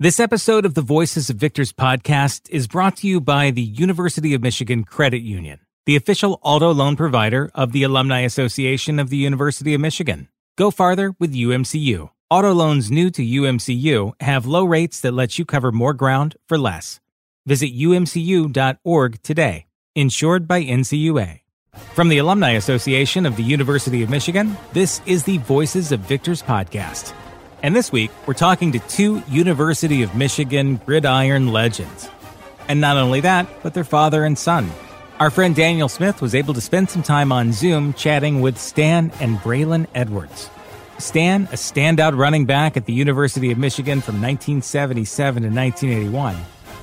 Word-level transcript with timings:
This 0.00 0.18
episode 0.18 0.66
of 0.66 0.74
the 0.74 0.82
Voices 0.82 1.30
of 1.30 1.36
Victors 1.36 1.72
podcast 1.72 2.50
is 2.50 2.66
brought 2.66 2.96
to 2.96 3.06
you 3.06 3.20
by 3.20 3.52
the 3.52 3.62
University 3.62 4.34
of 4.34 4.42
Michigan 4.42 4.82
Credit 4.82 5.22
Union, 5.22 5.60
the 5.86 5.94
official 5.94 6.40
auto 6.42 6.74
loan 6.74 6.96
provider 6.96 7.48
of 7.54 7.70
the 7.70 7.84
Alumni 7.84 8.22
Association 8.22 8.98
of 8.98 9.08
the 9.08 9.16
University 9.16 9.72
of 9.72 9.80
Michigan. 9.80 10.28
Go 10.58 10.72
farther 10.72 11.14
with 11.20 11.32
UMCU. 11.32 12.10
Auto 12.28 12.52
loans 12.52 12.90
new 12.90 13.08
to 13.08 13.22
UMCU 13.22 14.20
have 14.20 14.46
low 14.46 14.64
rates 14.64 15.00
that 15.00 15.14
let 15.14 15.38
you 15.38 15.44
cover 15.44 15.70
more 15.70 15.94
ground 15.94 16.34
for 16.48 16.58
less. 16.58 16.98
Visit 17.46 17.72
umcu.org 17.72 19.22
today. 19.22 19.66
Insured 19.94 20.48
by 20.48 20.64
NCUA. 20.64 21.38
From 21.94 22.08
the 22.08 22.18
Alumni 22.18 22.50
Association 22.54 23.26
of 23.26 23.36
the 23.36 23.44
University 23.44 24.02
of 24.02 24.10
Michigan, 24.10 24.56
this 24.72 25.00
is 25.06 25.22
the 25.22 25.38
Voices 25.38 25.92
of 25.92 26.00
Victors 26.00 26.42
podcast. 26.42 27.14
And 27.64 27.74
this 27.74 27.90
week, 27.90 28.10
we're 28.26 28.34
talking 28.34 28.72
to 28.72 28.78
two 28.78 29.22
University 29.26 30.02
of 30.02 30.14
Michigan 30.14 30.76
gridiron 30.84 31.48
legends. 31.50 32.10
And 32.68 32.78
not 32.78 32.98
only 32.98 33.22
that, 33.22 33.46
but 33.62 33.72
their 33.72 33.84
father 33.84 34.22
and 34.22 34.36
son. 34.36 34.70
Our 35.18 35.30
friend 35.30 35.56
Daniel 35.56 35.88
Smith 35.88 36.20
was 36.20 36.34
able 36.34 36.52
to 36.52 36.60
spend 36.60 36.90
some 36.90 37.02
time 37.02 37.32
on 37.32 37.54
Zoom 37.54 37.94
chatting 37.94 38.42
with 38.42 38.58
Stan 38.58 39.10
and 39.18 39.38
Braylon 39.38 39.86
Edwards. 39.94 40.50
Stan, 40.98 41.44
a 41.44 41.56
standout 41.56 42.18
running 42.18 42.44
back 42.44 42.76
at 42.76 42.84
the 42.84 42.92
University 42.92 43.50
of 43.50 43.56
Michigan 43.56 44.02
from 44.02 44.16
1977 44.16 45.44
to 45.44 45.48
1981, 45.48 46.36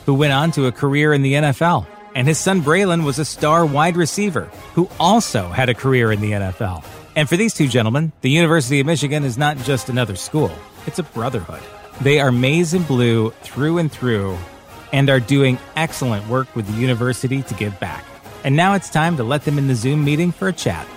who 0.08 0.16
went 0.16 0.34
on 0.34 0.50
to 0.53 0.66
a 0.66 0.72
career 0.72 1.13
in 1.13 1.22
the 1.22 1.34
NFL. 1.34 1.86
And 2.16 2.27
his 2.27 2.39
son 2.39 2.63
Braylon 2.63 3.05
was 3.05 3.20
a 3.20 3.25
star 3.25 3.67
wide 3.67 3.98
receiver 3.98 4.45
who 4.73 4.89
also 5.00 5.48
had 5.50 5.70
a 5.70 5.75
career 5.75 6.11
in 6.11 6.22
the 6.22 6.31
NFL. 6.31 6.84
And 7.16 7.28
for 7.28 7.36
these 7.36 7.54
two 7.54 7.68
gentlemen, 7.68 8.14
the 8.22 8.30
University 8.30 8.80
of 8.80 8.86
Michigan 8.86 9.26
is 9.26 9.38
not 9.38 9.58
just 9.58 9.90
another 9.90 10.16
school. 10.16 10.52
It's 10.88 11.00
a 11.00 11.04
brotherhood. 11.04 11.62
They 12.00 12.20
are 12.20 12.32
maize 12.32 12.74
and 12.74 12.88
blue 12.88 13.32
through 13.42 13.80
and 13.80 13.92
through 13.92 14.38
and 14.94 15.10
are 15.10 15.20
doing 15.20 15.60
excellent 15.76 16.28
work 16.28 16.53
with 16.56 16.68
the 16.68 16.81
university 16.81 17.42
to 17.44 17.53
give 17.53 17.78
back. 17.80 18.06
And 18.44 18.56
now 18.56 18.73
it's 18.76 18.90
time 18.90 19.18
to 19.18 19.23
let 19.23 19.44
them 19.44 19.58
in 19.58 19.68
the 19.68 19.76
Zoom 19.76 20.03
meeting 20.03 20.31
for 20.31 20.48
a 20.48 20.53
chat. 20.53 20.88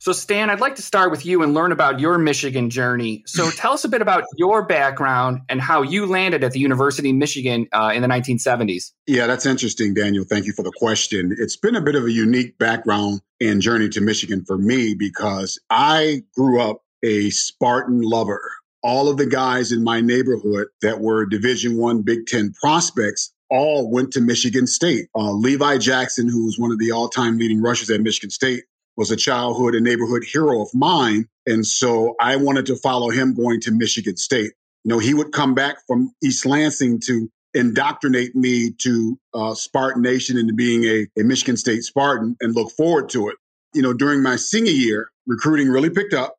So, 0.00 0.12
Stan, 0.12 0.48
I'd 0.48 0.60
like 0.60 0.76
to 0.76 0.82
start 0.82 1.10
with 1.10 1.26
you 1.26 1.42
and 1.42 1.52
learn 1.52 1.72
about 1.72 2.00
your 2.00 2.16
Michigan 2.16 2.70
journey. 2.70 3.22
So, 3.26 3.50
tell 3.56 3.74
us 3.74 3.84
a 3.84 3.88
bit 3.88 4.00
about 4.00 4.24
your 4.38 4.64
background 4.64 5.42
and 5.50 5.60
how 5.60 5.82
you 5.82 6.06
landed 6.06 6.42
at 6.42 6.52
the 6.52 6.58
University 6.58 7.10
of 7.10 7.16
Michigan 7.16 7.68
uh, 7.72 7.92
in 7.94 8.00
the 8.00 8.08
1970s. 8.08 8.92
Yeah, 9.06 9.26
that's 9.26 9.44
interesting, 9.44 9.92
Daniel. 9.92 10.24
Thank 10.24 10.46
you 10.46 10.54
for 10.54 10.62
the 10.62 10.72
question. 10.74 11.36
It's 11.38 11.56
been 11.56 11.76
a 11.76 11.82
bit 11.82 11.96
of 11.96 12.04
a 12.04 12.10
unique 12.10 12.56
background 12.56 13.20
and 13.42 13.60
journey 13.60 13.90
to 13.90 14.00
Michigan 14.00 14.42
for 14.46 14.56
me 14.56 14.94
because 14.94 15.60
I 15.68 16.22
grew 16.34 16.62
up 16.62 16.80
a 17.02 17.28
Spartan 17.28 18.00
lover. 18.00 18.40
All 18.82 19.10
of 19.10 19.18
the 19.18 19.26
guys 19.26 19.70
in 19.70 19.84
my 19.84 20.00
neighborhood 20.00 20.68
that 20.80 21.00
were 21.00 21.26
Division 21.26 21.76
One 21.76 22.00
Big 22.00 22.24
Ten 22.24 22.54
prospects 22.62 23.34
all 23.50 23.90
went 23.90 24.12
to 24.12 24.22
Michigan 24.22 24.66
State. 24.66 25.08
Uh, 25.14 25.32
Levi 25.32 25.76
Jackson, 25.76 26.28
who 26.28 26.46
was 26.46 26.58
one 26.58 26.72
of 26.72 26.78
the 26.78 26.92
all-time 26.92 27.36
leading 27.36 27.60
rushers 27.60 27.90
at 27.90 28.00
Michigan 28.00 28.30
State, 28.30 28.62
was 29.00 29.10
a 29.10 29.16
childhood 29.16 29.74
and 29.74 29.82
neighborhood 29.82 30.22
hero 30.22 30.60
of 30.60 30.68
mine. 30.74 31.26
And 31.46 31.66
so 31.66 32.16
I 32.20 32.36
wanted 32.36 32.66
to 32.66 32.76
follow 32.76 33.08
him 33.08 33.32
going 33.32 33.58
to 33.62 33.70
Michigan 33.70 34.18
State. 34.18 34.52
You 34.84 34.90
know, 34.90 34.98
he 34.98 35.14
would 35.14 35.32
come 35.32 35.54
back 35.54 35.76
from 35.86 36.12
East 36.22 36.44
Lansing 36.44 37.00
to 37.06 37.30
indoctrinate 37.54 38.36
me 38.36 38.72
to 38.82 39.18
uh, 39.32 39.54
Spartan 39.54 40.02
Nation 40.02 40.36
and 40.36 40.48
to 40.48 40.54
being 40.54 40.84
a, 40.84 41.06
a 41.18 41.24
Michigan 41.24 41.56
State 41.56 41.82
Spartan 41.82 42.36
and 42.42 42.54
look 42.54 42.72
forward 42.72 43.08
to 43.08 43.30
it. 43.30 43.36
You 43.72 43.80
know, 43.80 43.94
during 43.94 44.22
my 44.22 44.36
senior 44.36 44.70
year, 44.70 45.08
recruiting 45.26 45.70
really 45.70 45.88
picked 45.88 46.12
up 46.12 46.36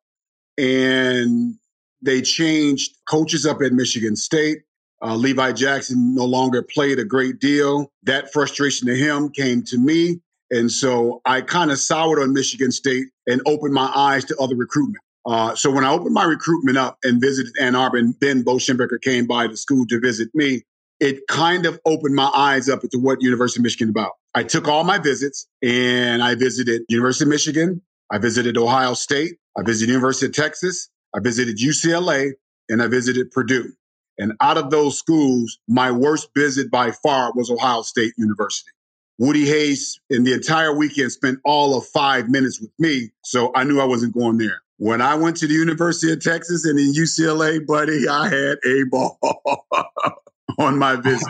and 0.56 1.56
they 2.00 2.22
changed 2.22 2.96
coaches 3.08 3.44
up 3.44 3.60
at 3.60 3.72
Michigan 3.72 4.14
State. 4.14 4.58
Uh, 5.04 5.16
Levi 5.16 5.50
Jackson 5.50 6.14
no 6.14 6.26
longer 6.26 6.62
played 6.62 7.00
a 7.00 7.04
great 7.04 7.40
deal. 7.40 7.90
That 8.04 8.32
frustration 8.32 8.86
to 8.86 8.94
him 8.94 9.30
came 9.30 9.64
to 9.64 9.78
me. 9.78 10.20
And 10.52 10.70
so 10.70 11.22
I 11.24 11.40
kind 11.40 11.70
of 11.70 11.78
soured 11.78 12.18
on 12.20 12.34
Michigan 12.34 12.70
State 12.70 13.06
and 13.26 13.40
opened 13.46 13.72
my 13.72 13.90
eyes 13.94 14.24
to 14.26 14.36
other 14.36 14.54
recruitment. 14.54 15.02
Uh, 15.24 15.54
so 15.54 15.70
when 15.70 15.82
I 15.82 15.90
opened 15.90 16.12
my 16.12 16.24
recruitment 16.24 16.76
up 16.76 16.98
and 17.02 17.20
visited 17.22 17.52
Ann 17.58 17.74
Arbor, 17.74 17.96
and 17.96 18.14
then 18.20 18.42
Bo 18.42 18.56
Schembechler 18.56 19.00
came 19.00 19.26
by 19.26 19.46
the 19.46 19.56
school 19.56 19.86
to 19.86 19.98
visit 19.98 20.28
me, 20.34 20.62
it 21.00 21.26
kind 21.26 21.64
of 21.64 21.80
opened 21.86 22.14
my 22.14 22.30
eyes 22.34 22.68
up 22.68 22.82
to 22.82 22.98
what 22.98 23.22
University 23.22 23.60
of 23.60 23.62
Michigan 23.62 23.88
about. 23.88 24.12
I 24.34 24.42
took 24.42 24.68
all 24.68 24.84
my 24.84 24.98
visits 24.98 25.48
and 25.62 26.22
I 26.22 26.34
visited 26.34 26.82
University 26.88 27.24
of 27.24 27.30
Michigan. 27.30 27.80
I 28.10 28.18
visited 28.18 28.58
Ohio 28.58 28.92
State. 28.92 29.36
I 29.56 29.62
visited 29.62 29.90
University 29.90 30.26
of 30.26 30.34
Texas. 30.34 30.90
I 31.14 31.20
visited 31.20 31.56
UCLA 31.56 32.32
and 32.68 32.82
I 32.82 32.88
visited 32.88 33.30
Purdue. 33.30 33.72
And 34.18 34.34
out 34.42 34.58
of 34.58 34.70
those 34.70 34.98
schools, 34.98 35.58
my 35.66 35.90
worst 35.90 36.28
visit 36.36 36.70
by 36.70 36.90
far 36.90 37.32
was 37.34 37.50
Ohio 37.50 37.82
State 37.82 38.12
University. 38.18 38.70
Woody 39.18 39.46
Hayes 39.46 40.00
in 40.10 40.24
the 40.24 40.32
entire 40.32 40.76
weekend 40.76 41.12
spent 41.12 41.38
all 41.44 41.76
of 41.76 41.86
five 41.86 42.28
minutes 42.28 42.60
with 42.60 42.70
me, 42.78 43.10
so 43.22 43.52
I 43.54 43.64
knew 43.64 43.80
I 43.80 43.84
wasn't 43.84 44.14
going 44.14 44.38
there. 44.38 44.62
When 44.78 45.00
I 45.00 45.14
went 45.14 45.36
to 45.38 45.46
the 45.46 45.54
University 45.54 46.12
of 46.12 46.20
Texas 46.20 46.64
and 46.64 46.78
in 46.78 46.92
UCLA, 46.92 47.64
buddy, 47.64 48.08
I 48.08 48.28
had 48.28 48.58
a 48.64 48.84
ball 48.90 49.18
on 50.58 50.78
my 50.78 50.96
visit. 50.96 51.28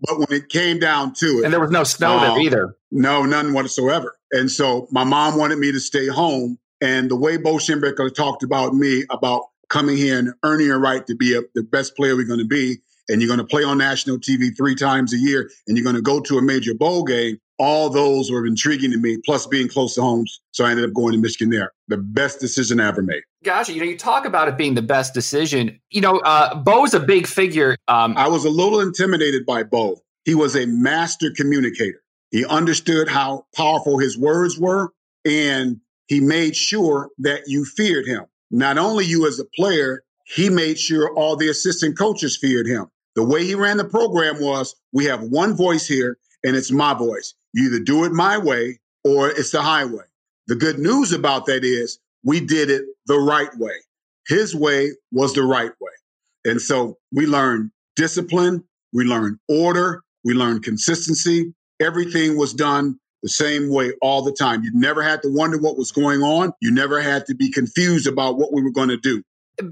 But 0.00 0.18
when 0.18 0.28
it 0.30 0.48
came 0.48 0.78
down 0.78 1.14
to 1.14 1.26
it, 1.40 1.44
and 1.44 1.52
there 1.52 1.60
was 1.60 1.70
no 1.70 1.82
snow 1.82 2.20
there 2.20 2.30
um, 2.30 2.40
either. 2.40 2.76
No, 2.90 3.24
none 3.24 3.52
whatsoever. 3.52 4.16
And 4.32 4.50
so 4.50 4.86
my 4.90 5.02
mom 5.02 5.38
wanted 5.38 5.58
me 5.58 5.72
to 5.72 5.80
stay 5.80 6.06
home. 6.06 6.58
And 6.80 7.10
the 7.10 7.16
way 7.16 7.36
Bo 7.36 7.54
Schembechler 7.54 8.14
talked 8.14 8.42
about 8.42 8.74
me 8.74 9.04
about 9.10 9.44
coming 9.68 9.96
here 9.96 10.18
and 10.18 10.34
earning 10.42 10.70
a 10.70 10.78
right 10.78 11.06
to 11.06 11.16
be 11.16 11.36
a, 11.36 11.40
the 11.54 11.62
best 11.62 11.96
player 11.96 12.14
we're 12.14 12.26
going 12.26 12.38
to 12.38 12.44
be, 12.44 12.78
and 13.08 13.20
you're 13.20 13.28
going 13.28 13.38
to 13.38 13.44
play 13.44 13.64
on 13.64 13.78
national 13.78 14.18
TV 14.18 14.56
three 14.56 14.74
times 14.74 15.12
a 15.12 15.16
year, 15.16 15.50
and 15.66 15.76
you're 15.76 15.84
going 15.84 15.96
to 15.96 16.02
go 16.02 16.20
to 16.20 16.38
a 16.38 16.42
major 16.42 16.74
bowl 16.74 17.04
game. 17.04 17.38
All 17.58 17.88
those 17.88 18.32
were 18.32 18.46
intriguing 18.46 18.90
to 18.90 18.98
me, 18.98 19.18
plus 19.24 19.46
being 19.46 19.68
close 19.68 19.94
to 19.94 20.02
home. 20.02 20.26
So 20.50 20.64
I 20.64 20.70
ended 20.70 20.86
up 20.86 20.94
going 20.94 21.12
to 21.12 21.18
Michigan 21.18 21.50
there. 21.50 21.72
The 21.86 21.98
best 21.98 22.40
decision 22.40 22.80
I 22.80 22.88
ever 22.88 23.02
made. 23.02 23.22
Gotcha. 23.44 23.72
You 23.72 23.80
know, 23.80 23.86
you 23.86 23.96
talk 23.96 24.24
about 24.24 24.48
it 24.48 24.56
being 24.56 24.74
the 24.74 24.82
best 24.82 25.14
decision. 25.14 25.80
You 25.90 26.00
know, 26.00 26.18
uh, 26.18 26.56
Bo's 26.56 26.94
a 26.94 27.00
big 27.00 27.26
figure. 27.28 27.76
Um, 27.86 28.16
I 28.16 28.26
was 28.26 28.44
a 28.44 28.50
little 28.50 28.80
intimidated 28.80 29.46
by 29.46 29.62
Bo. 29.62 30.00
He 30.24 30.34
was 30.34 30.56
a 30.56 30.66
master 30.66 31.30
communicator. 31.30 32.02
He 32.30 32.44
understood 32.44 33.08
how 33.08 33.46
powerful 33.54 33.98
his 33.98 34.18
words 34.18 34.58
were, 34.58 34.90
and 35.24 35.80
he 36.08 36.20
made 36.20 36.56
sure 36.56 37.10
that 37.18 37.42
you 37.46 37.64
feared 37.64 38.06
him. 38.06 38.24
Not 38.50 38.78
only 38.78 39.04
you 39.04 39.26
as 39.28 39.38
a 39.38 39.44
player, 39.44 40.02
he 40.24 40.48
made 40.48 40.78
sure 40.78 41.14
all 41.14 41.36
the 41.36 41.48
assistant 41.48 41.96
coaches 41.98 42.36
feared 42.36 42.66
him. 42.66 42.86
The 43.14 43.24
way 43.24 43.44
he 43.44 43.54
ran 43.54 43.76
the 43.76 43.84
program 43.84 44.40
was 44.40 44.74
we 44.92 45.04
have 45.04 45.22
one 45.22 45.54
voice 45.54 45.86
here, 45.86 46.18
and 46.42 46.56
it's 46.56 46.72
my 46.72 46.94
voice. 46.94 47.34
You 47.52 47.66
either 47.66 47.78
do 47.78 48.04
it 48.04 48.12
my 48.12 48.38
way 48.38 48.80
or 49.04 49.30
it's 49.30 49.52
the 49.52 49.62
highway. 49.62 50.04
The 50.48 50.56
good 50.56 50.78
news 50.78 51.12
about 51.12 51.46
that 51.46 51.64
is 51.64 51.98
we 52.24 52.40
did 52.40 52.70
it 52.70 52.84
the 53.06 53.18
right 53.18 53.50
way. 53.56 53.74
His 54.26 54.54
way 54.54 54.92
was 55.12 55.34
the 55.34 55.44
right 55.44 55.70
way. 55.80 55.92
And 56.44 56.60
so 56.60 56.98
we 57.12 57.26
learned 57.26 57.70
discipline, 57.96 58.64
we 58.92 59.04
learned 59.04 59.38
order, 59.48 60.02
we 60.24 60.34
learned 60.34 60.64
consistency. 60.64 61.54
Everything 61.80 62.36
was 62.36 62.52
done 62.52 62.98
the 63.22 63.28
same 63.28 63.70
way 63.70 63.92
all 64.02 64.22
the 64.22 64.32
time. 64.32 64.64
You 64.64 64.70
never 64.74 65.02
had 65.02 65.22
to 65.22 65.28
wonder 65.32 65.58
what 65.58 65.78
was 65.78 65.92
going 65.92 66.22
on. 66.22 66.52
You 66.60 66.70
never 66.70 67.00
had 67.00 67.26
to 67.26 67.34
be 67.34 67.50
confused 67.50 68.06
about 68.06 68.36
what 68.38 68.52
we 68.52 68.62
were 68.62 68.72
going 68.72 68.88
to 68.88 68.96
do 68.96 69.22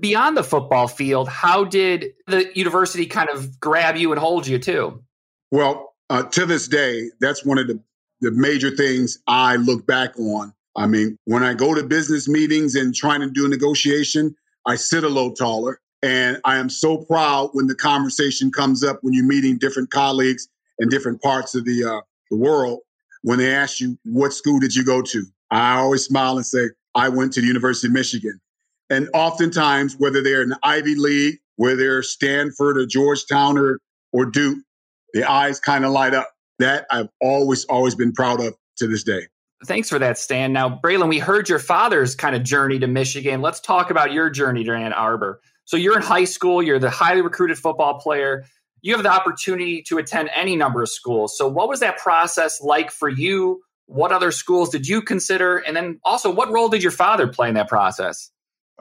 beyond 0.00 0.36
the 0.36 0.44
football 0.44 0.88
field, 0.88 1.28
how 1.28 1.64
did 1.64 2.12
the 2.26 2.50
university 2.56 3.06
kind 3.06 3.28
of 3.28 3.58
grab 3.60 3.96
you 3.96 4.12
and 4.12 4.20
hold 4.20 4.46
you 4.46 4.58
too? 4.58 5.02
Well, 5.50 5.94
uh, 6.10 6.24
to 6.24 6.46
this 6.46 6.68
day, 6.68 7.10
that's 7.20 7.44
one 7.44 7.58
of 7.58 7.66
the, 7.66 7.80
the 8.20 8.30
major 8.32 8.70
things 8.70 9.18
I 9.26 9.56
look 9.56 9.86
back 9.86 10.18
on. 10.18 10.52
I 10.76 10.86
mean, 10.86 11.18
when 11.24 11.42
I 11.42 11.54
go 11.54 11.74
to 11.74 11.82
business 11.82 12.28
meetings 12.28 12.74
and 12.74 12.94
trying 12.94 13.20
to 13.20 13.30
do 13.30 13.44
a 13.44 13.48
negotiation, 13.48 14.34
I 14.66 14.76
sit 14.76 15.04
a 15.04 15.08
little 15.08 15.34
taller. 15.34 15.80
And 16.02 16.40
I 16.44 16.56
am 16.56 16.68
so 16.68 16.98
proud 16.98 17.50
when 17.52 17.66
the 17.66 17.74
conversation 17.74 18.50
comes 18.50 18.82
up 18.82 18.98
when 19.02 19.14
you're 19.14 19.26
meeting 19.26 19.58
different 19.58 19.90
colleagues 19.90 20.48
in 20.78 20.88
different 20.88 21.22
parts 21.22 21.54
of 21.54 21.64
the, 21.64 21.84
uh, 21.84 22.00
the 22.30 22.36
world. 22.36 22.80
When 23.22 23.38
they 23.38 23.54
ask 23.54 23.80
you, 23.80 23.96
what 24.04 24.32
school 24.32 24.58
did 24.58 24.74
you 24.74 24.84
go 24.84 25.00
to? 25.02 25.24
I 25.50 25.78
always 25.78 26.04
smile 26.04 26.36
and 26.36 26.46
say, 26.46 26.70
I 26.94 27.08
went 27.08 27.32
to 27.34 27.40
the 27.40 27.46
University 27.46 27.86
of 27.86 27.92
Michigan. 27.92 28.40
And 28.92 29.08
oftentimes, 29.14 29.96
whether 29.96 30.22
they're 30.22 30.42
in 30.42 30.52
Ivy 30.62 30.96
League, 30.96 31.38
whether 31.56 31.76
they're 31.76 32.02
Stanford 32.02 32.76
or 32.76 32.84
Georgetown 32.84 33.56
or, 33.56 33.78
or 34.12 34.26
Duke, 34.26 34.58
the 35.14 35.24
eyes 35.24 35.58
kind 35.58 35.86
of 35.86 35.92
light 35.92 36.12
up. 36.12 36.28
That 36.58 36.86
I've 36.90 37.08
always, 37.18 37.64
always 37.64 37.94
been 37.94 38.12
proud 38.12 38.42
of 38.42 38.54
to 38.76 38.86
this 38.86 39.02
day. 39.02 39.28
Thanks 39.64 39.88
for 39.88 39.98
that, 39.98 40.18
Stan. 40.18 40.52
Now, 40.52 40.78
Braylon, 40.84 41.08
we 41.08 41.18
heard 41.18 41.48
your 41.48 41.58
father's 41.58 42.14
kind 42.14 42.36
of 42.36 42.42
journey 42.42 42.78
to 42.80 42.86
Michigan. 42.86 43.40
Let's 43.40 43.60
talk 43.60 43.90
about 43.90 44.12
your 44.12 44.28
journey 44.28 44.62
to 44.64 44.72
Ann 44.72 44.92
Arbor. 44.92 45.40
So 45.64 45.78
you're 45.78 45.96
in 45.96 46.02
high 46.02 46.24
school, 46.24 46.62
you're 46.62 46.78
the 46.78 46.90
highly 46.90 47.22
recruited 47.22 47.58
football 47.58 47.98
player. 47.98 48.44
You 48.82 48.92
have 48.92 49.02
the 49.02 49.10
opportunity 49.10 49.80
to 49.84 49.96
attend 49.96 50.28
any 50.34 50.54
number 50.54 50.82
of 50.82 50.90
schools. 50.90 51.38
So 51.38 51.48
what 51.48 51.68
was 51.68 51.80
that 51.80 51.96
process 51.96 52.60
like 52.60 52.90
for 52.90 53.08
you? 53.08 53.62
What 53.86 54.12
other 54.12 54.32
schools 54.32 54.68
did 54.68 54.86
you 54.86 55.00
consider? 55.00 55.56
And 55.56 55.74
then 55.74 55.98
also, 56.04 56.30
what 56.30 56.50
role 56.50 56.68
did 56.68 56.82
your 56.82 56.92
father 56.92 57.26
play 57.26 57.48
in 57.48 57.54
that 57.54 57.68
process? 57.68 58.31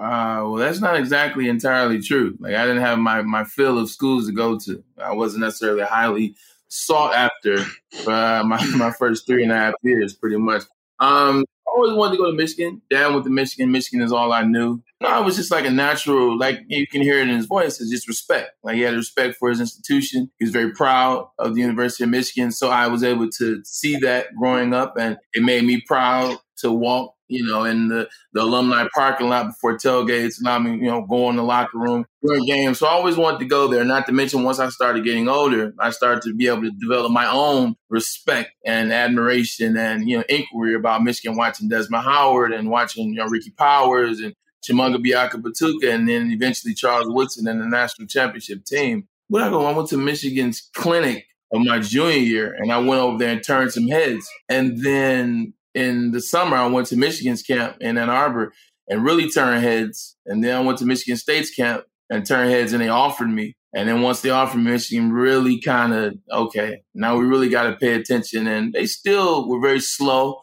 Uh, 0.01 0.41
well, 0.45 0.55
that's 0.55 0.81
not 0.81 0.95
exactly 0.95 1.47
entirely 1.47 2.01
true. 2.01 2.35
Like 2.39 2.55
I 2.55 2.65
didn't 2.65 2.81
have 2.81 2.97
my 2.97 3.21
my 3.21 3.43
fill 3.43 3.77
of 3.77 3.87
schools 3.87 4.25
to 4.25 4.33
go 4.33 4.57
to. 4.57 4.83
I 4.97 5.13
wasn't 5.13 5.41
necessarily 5.41 5.83
highly 5.83 6.35
sought 6.69 7.13
after 7.13 7.59
for 8.03 8.11
uh, 8.11 8.43
my 8.43 8.65
my 8.75 8.89
first 8.91 9.27
three 9.27 9.43
and 9.43 9.51
a 9.51 9.55
half 9.55 9.75
years, 9.83 10.15
pretty 10.15 10.37
much. 10.37 10.63
Um, 10.99 11.45
I 11.67 11.71
always 11.75 11.93
wanted 11.93 12.13
to 12.13 12.17
go 12.17 12.31
to 12.31 12.35
Michigan. 12.35 12.81
Dad 12.89 13.13
went 13.13 13.25
to 13.25 13.29
Michigan. 13.29 13.71
Michigan 13.71 14.01
is 14.03 14.11
all 14.11 14.33
I 14.33 14.41
knew. 14.41 14.81
No, 15.01 15.19
it 15.19 15.25
was 15.25 15.35
just 15.35 15.49
like 15.49 15.65
a 15.65 15.71
natural, 15.71 16.37
like 16.37 16.59
you 16.67 16.85
can 16.85 17.01
hear 17.01 17.17
it 17.17 17.27
in 17.27 17.35
his 17.35 17.47
voice, 17.47 17.81
it's 17.81 17.89
just 17.89 18.07
respect. 18.07 18.51
Like 18.63 18.75
he 18.75 18.81
had 18.81 18.93
respect 18.93 19.35
for 19.37 19.49
his 19.49 19.59
institution. 19.59 20.29
He 20.37 20.45
was 20.45 20.53
very 20.53 20.71
proud 20.71 21.27
of 21.39 21.55
the 21.55 21.61
University 21.61 22.03
of 22.03 22.11
Michigan. 22.11 22.51
So 22.51 22.69
I 22.69 22.87
was 22.87 23.03
able 23.03 23.29
to 23.31 23.63
see 23.65 23.97
that 23.97 24.27
growing 24.37 24.75
up 24.75 24.97
and 24.97 25.17
it 25.33 25.41
made 25.41 25.63
me 25.63 25.81
proud 25.87 26.37
to 26.57 26.71
walk 26.71 27.15
you 27.31 27.45
know, 27.45 27.63
in 27.63 27.87
the, 27.87 28.09
the 28.33 28.41
alumni 28.41 28.85
parking 28.93 29.29
lot 29.29 29.47
before 29.47 29.77
tailgates, 29.77 30.37
and 30.37 30.49
I 30.49 30.59
mean, 30.59 30.79
you 30.79 30.91
know, 30.91 31.01
go 31.03 31.29
in 31.29 31.37
the 31.37 31.43
locker 31.43 31.77
room 31.77 32.05
during 32.21 32.45
games. 32.45 32.79
So 32.79 32.87
I 32.87 32.91
always 32.91 33.15
wanted 33.15 33.39
to 33.39 33.45
go 33.45 33.69
there. 33.69 33.85
Not 33.85 34.05
to 34.07 34.11
mention, 34.11 34.43
once 34.43 34.59
I 34.59 34.67
started 34.67 35.05
getting 35.05 35.29
older, 35.29 35.73
I 35.79 35.91
started 35.91 36.23
to 36.23 36.35
be 36.35 36.47
able 36.47 36.63
to 36.63 36.71
develop 36.71 37.11
my 37.11 37.31
own 37.31 37.75
respect 37.89 38.51
and 38.65 38.91
admiration 38.91 39.77
and 39.77 40.09
you 40.09 40.17
know 40.17 40.23
inquiry 40.27 40.75
about 40.75 41.03
Michigan, 41.03 41.37
watching 41.37 41.69
Desmond 41.69 42.03
Howard 42.03 42.51
and 42.51 42.69
watching 42.69 43.13
you 43.13 43.15
know 43.15 43.27
Ricky 43.27 43.51
Powers 43.51 44.19
and 44.19 44.35
Tshimanga 44.63 44.97
Biakabutuka, 44.97 45.93
and 45.93 46.07
then 46.07 46.31
eventually 46.31 46.73
Charles 46.73 47.07
Woodson 47.09 47.47
and 47.47 47.61
the 47.61 47.65
national 47.65 48.07
championship 48.07 48.65
team. 48.65 49.07
When 49.27 49.43
I 49.43 49.49
go, 49.49 49.65
I 49.65 49.71
went 49.71 49.89
to 49.89 49.97
Michigan's 49.97 50.69
clinic 50.73 51.25
of 51.53 51.61
my 51.65 51.79
junior 51.79 52.17
year, 52.17 52.53
and 52.53 52.71
I 52.71 52.77
went 52.77 53.01
over 53.01 53.17
there 53.17 53.31
and 53.31 53.43
turned 53.43 53.71
some 53.71 53.87
heads, 53.87 54.29
and 54.49 54.83
then 54.83 55.53
in 55.73 56.11
the 56.11 56.21
summer, 56.21 56.57
I 56.57 56.67
went 56.67 56.87
to 56.87 56.97
Michigan's 56.97 57.43
camp 57.43 57.77
in 57.79 57.97
Ann 57.97 58.09
Arbor 58.09 58.53
and 58.87 59.03
really 59.03 59.29
turned 59.29 59.63
heads. 59.63 60.17
And 60.25 60.43
then 60.43 60.55
I 60.55 60.59
went 60.59 60.79
to 60.79 60.85
Michigan 60.85 61.17
State's 61.17 61.53
camp 61.53 61.85
and 62.09 62.25
turned 62.25 62.51
heads, 62.51 62.73
and 62.73 62.81
they 62.81 62.89
offered 62.89 63.29
me. 63.29 63.55
And 63.73 63.87
then 63.87 64.01
once 64.01 64.21
they 64.21 64.29
offered 64.29 64.57
me, 64.57 64.71
Michigan 64.71 65.13
really 65.13 65.61
kind 65.61 65.93
of 65.93 66.15
okay. 66.29 66.83
Now 66.93 67.17
we 67.17 67.25
really 67.25 67.47
got 67.47 67.63
to 67.63 67.77
pay 67.77 67.93
attention. 67.93 68.47
And 68.47 68.73
they 68.73 68.85
still 68.85 69.47
were 69.47 69.61
very 69.61 69.79
slow 69.79 70.41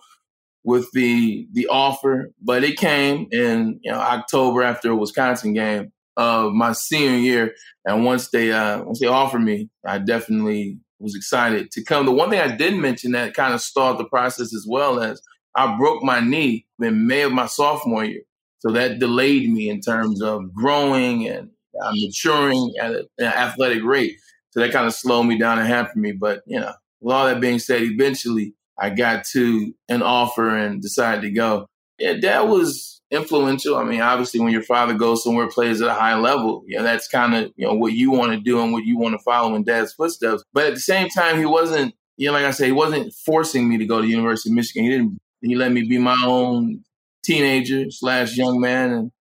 with 0.68 0.92
the 0.92 1.48
the 1.52 1.66
offer, 1.68 2.30
but 2.42 2.62
it 2.62 2.76
came 2.76 3.26
in 3.32 3.80
you 3.82 3.90
know 3.90 3.98
October 3.98 4.62
after 4.62 4.90
a 4.90 4.96
Wisconsin 4.96 5.54
game 5.54 5.90
of 6.18 6.52
my 6.52 6.72
senior 6.72 7.16
year. 7.16 7.54
And 7.86 8.04
once 8.04 8.28
they 8.28 8.52
uh, 8.52 8.82
once 8.82 9.00
they 9.00 9.06
offered 9.06 9.40
me, 9.40 9.70
I 9.86 9.96
definitely 9.96 10.78
was 10.98 11.16
excited 11.16 11.70
to 11.70 11.82
come. 11.82 12.04
The 12.04 12.12
one 12.12 12.28
thing 12.28 12.40
I 12.40 12.54
didn't 12.54 12.82
mention 12.82 13.12
that 13.12 13.32
kind 13.32 13.54
of 13.54 13.62
stalled 13.62 13.98
the 13.98 14.04
process 14.04 14.54
as 14.54 14.66
well 14.68 15.00
as 15.00 15.22
I 15.54 15.74
broke 15.78 16.02
my 16.02 16.20
knee 16.20 16.66
in 16.82 17.06
May 17.06 17.22
of 17.22 17.32
my 17.32 17.46
sophomore 17.46 18.04
year. 18.04 18.24
So 18.58 18.70
that 18.72 18.98
delayed 18.98 19.50
me 19.50 19.70
in 19.70 19.80
terms 19.80 20.20
of 20.20 20.52
growing 20.52 21.26
and 21.28 21.48
uh, 21.82 21.92
maturing 21.94 22.74
at 22.78 22.92
an 22.92 23.06
athletic 23.24 23.82
rate. 23.84 24.16
So 24.50 24.60
that 24.60 24.72
kind 24.72 24.86
of 24.86 24.92
slowed 24.92 25.24
me 25.24 25.38
down 25.38 25.58
and 25.58 25.66
hampered 25.66 25.96
me. 25.96 26.12
But, 26.12 26.42
you 26.46 26.60
know, 26.60 26.72
with 27.00 27.14
all 27.14 27.26
that 27.26 27.40
being 27.40 27.58
said, 27.58 27.82
eventually 27.82 28.54
I 28.78 28.90
got 28.90 29.24
to 29.32 29.74
an 29.88 30.02
offer 30.02 30.56
and 30.56 30.80
decided 30.80 31.22
to 31.22 31.30
go. 31.30 31.66
Yeah, 31.98 32.14
that 32.22 32.46
was 32.48 33.00
influential. 33.10 33.76
I 33.76 33.84
mean, 33.84 34.00
obviously, 34.00 34.40
when 34.40 34.52
your 34.52 34.62
father 34.62 34.94
goes 34.94 35.24
somewhere, 35.24 35.48
plays 35.48 35.80
at 35.80 35.88
a 35.88 35.94
high 35.94 36.16
level, 36.16 36.62
you 36.66 36.76
know, 36.76 36.84
that's 36.84 37.08
kind 37.08 37.34
of 37.34 37.52
you 37.56 37.66
know 37.66 37.74
what 37.74 37.92
you 37.92 38.10
want 38.10 38.32
to 38.32 38.40
do 38.40 38.60
and 38.62 38.72
what 38.72 38.84
you 38.84 38.98
want 38.98 39.14
to 39.14 39.24
follow 39.24 39.54
in 39.54 39.64
dad's 39.64 39.92
footsteps. 39.92 40.42
But 40.52 40.66
at 40.66 40.74
the 40.74 40.80
same 40.80 41.08
time, 41.08 41.38
he 41.38 41.46
wasn't, 41.46 41.94
you 42.16 42.26
know, 42.26 42.32
like 42.32 42.44
I 42.44 42.50
said, 42.50 42.66
he 42.66 42.72
wasn't 42.72 43.12
forcing 43.12 43.68
me 43.68 43.78
to 43.78 43.86
go 43.86 44.00
to 44.00 44.06
University 44.06 44.50
of 44.50 44.54
Michigan. 44.54 44.84
He 44.84 44.90
didn't. 44.90 45.18
He 45.40 45.54
let 45.54 45.72
me 45.72 45.82
be 45.82 45.98
my 45.98 46.20
own 46.24 46.84
teenager 47.24 47.90
slash 47.90 48.36
young 48.36 48.60
man, 48.60 48.92
and 48.92 49.12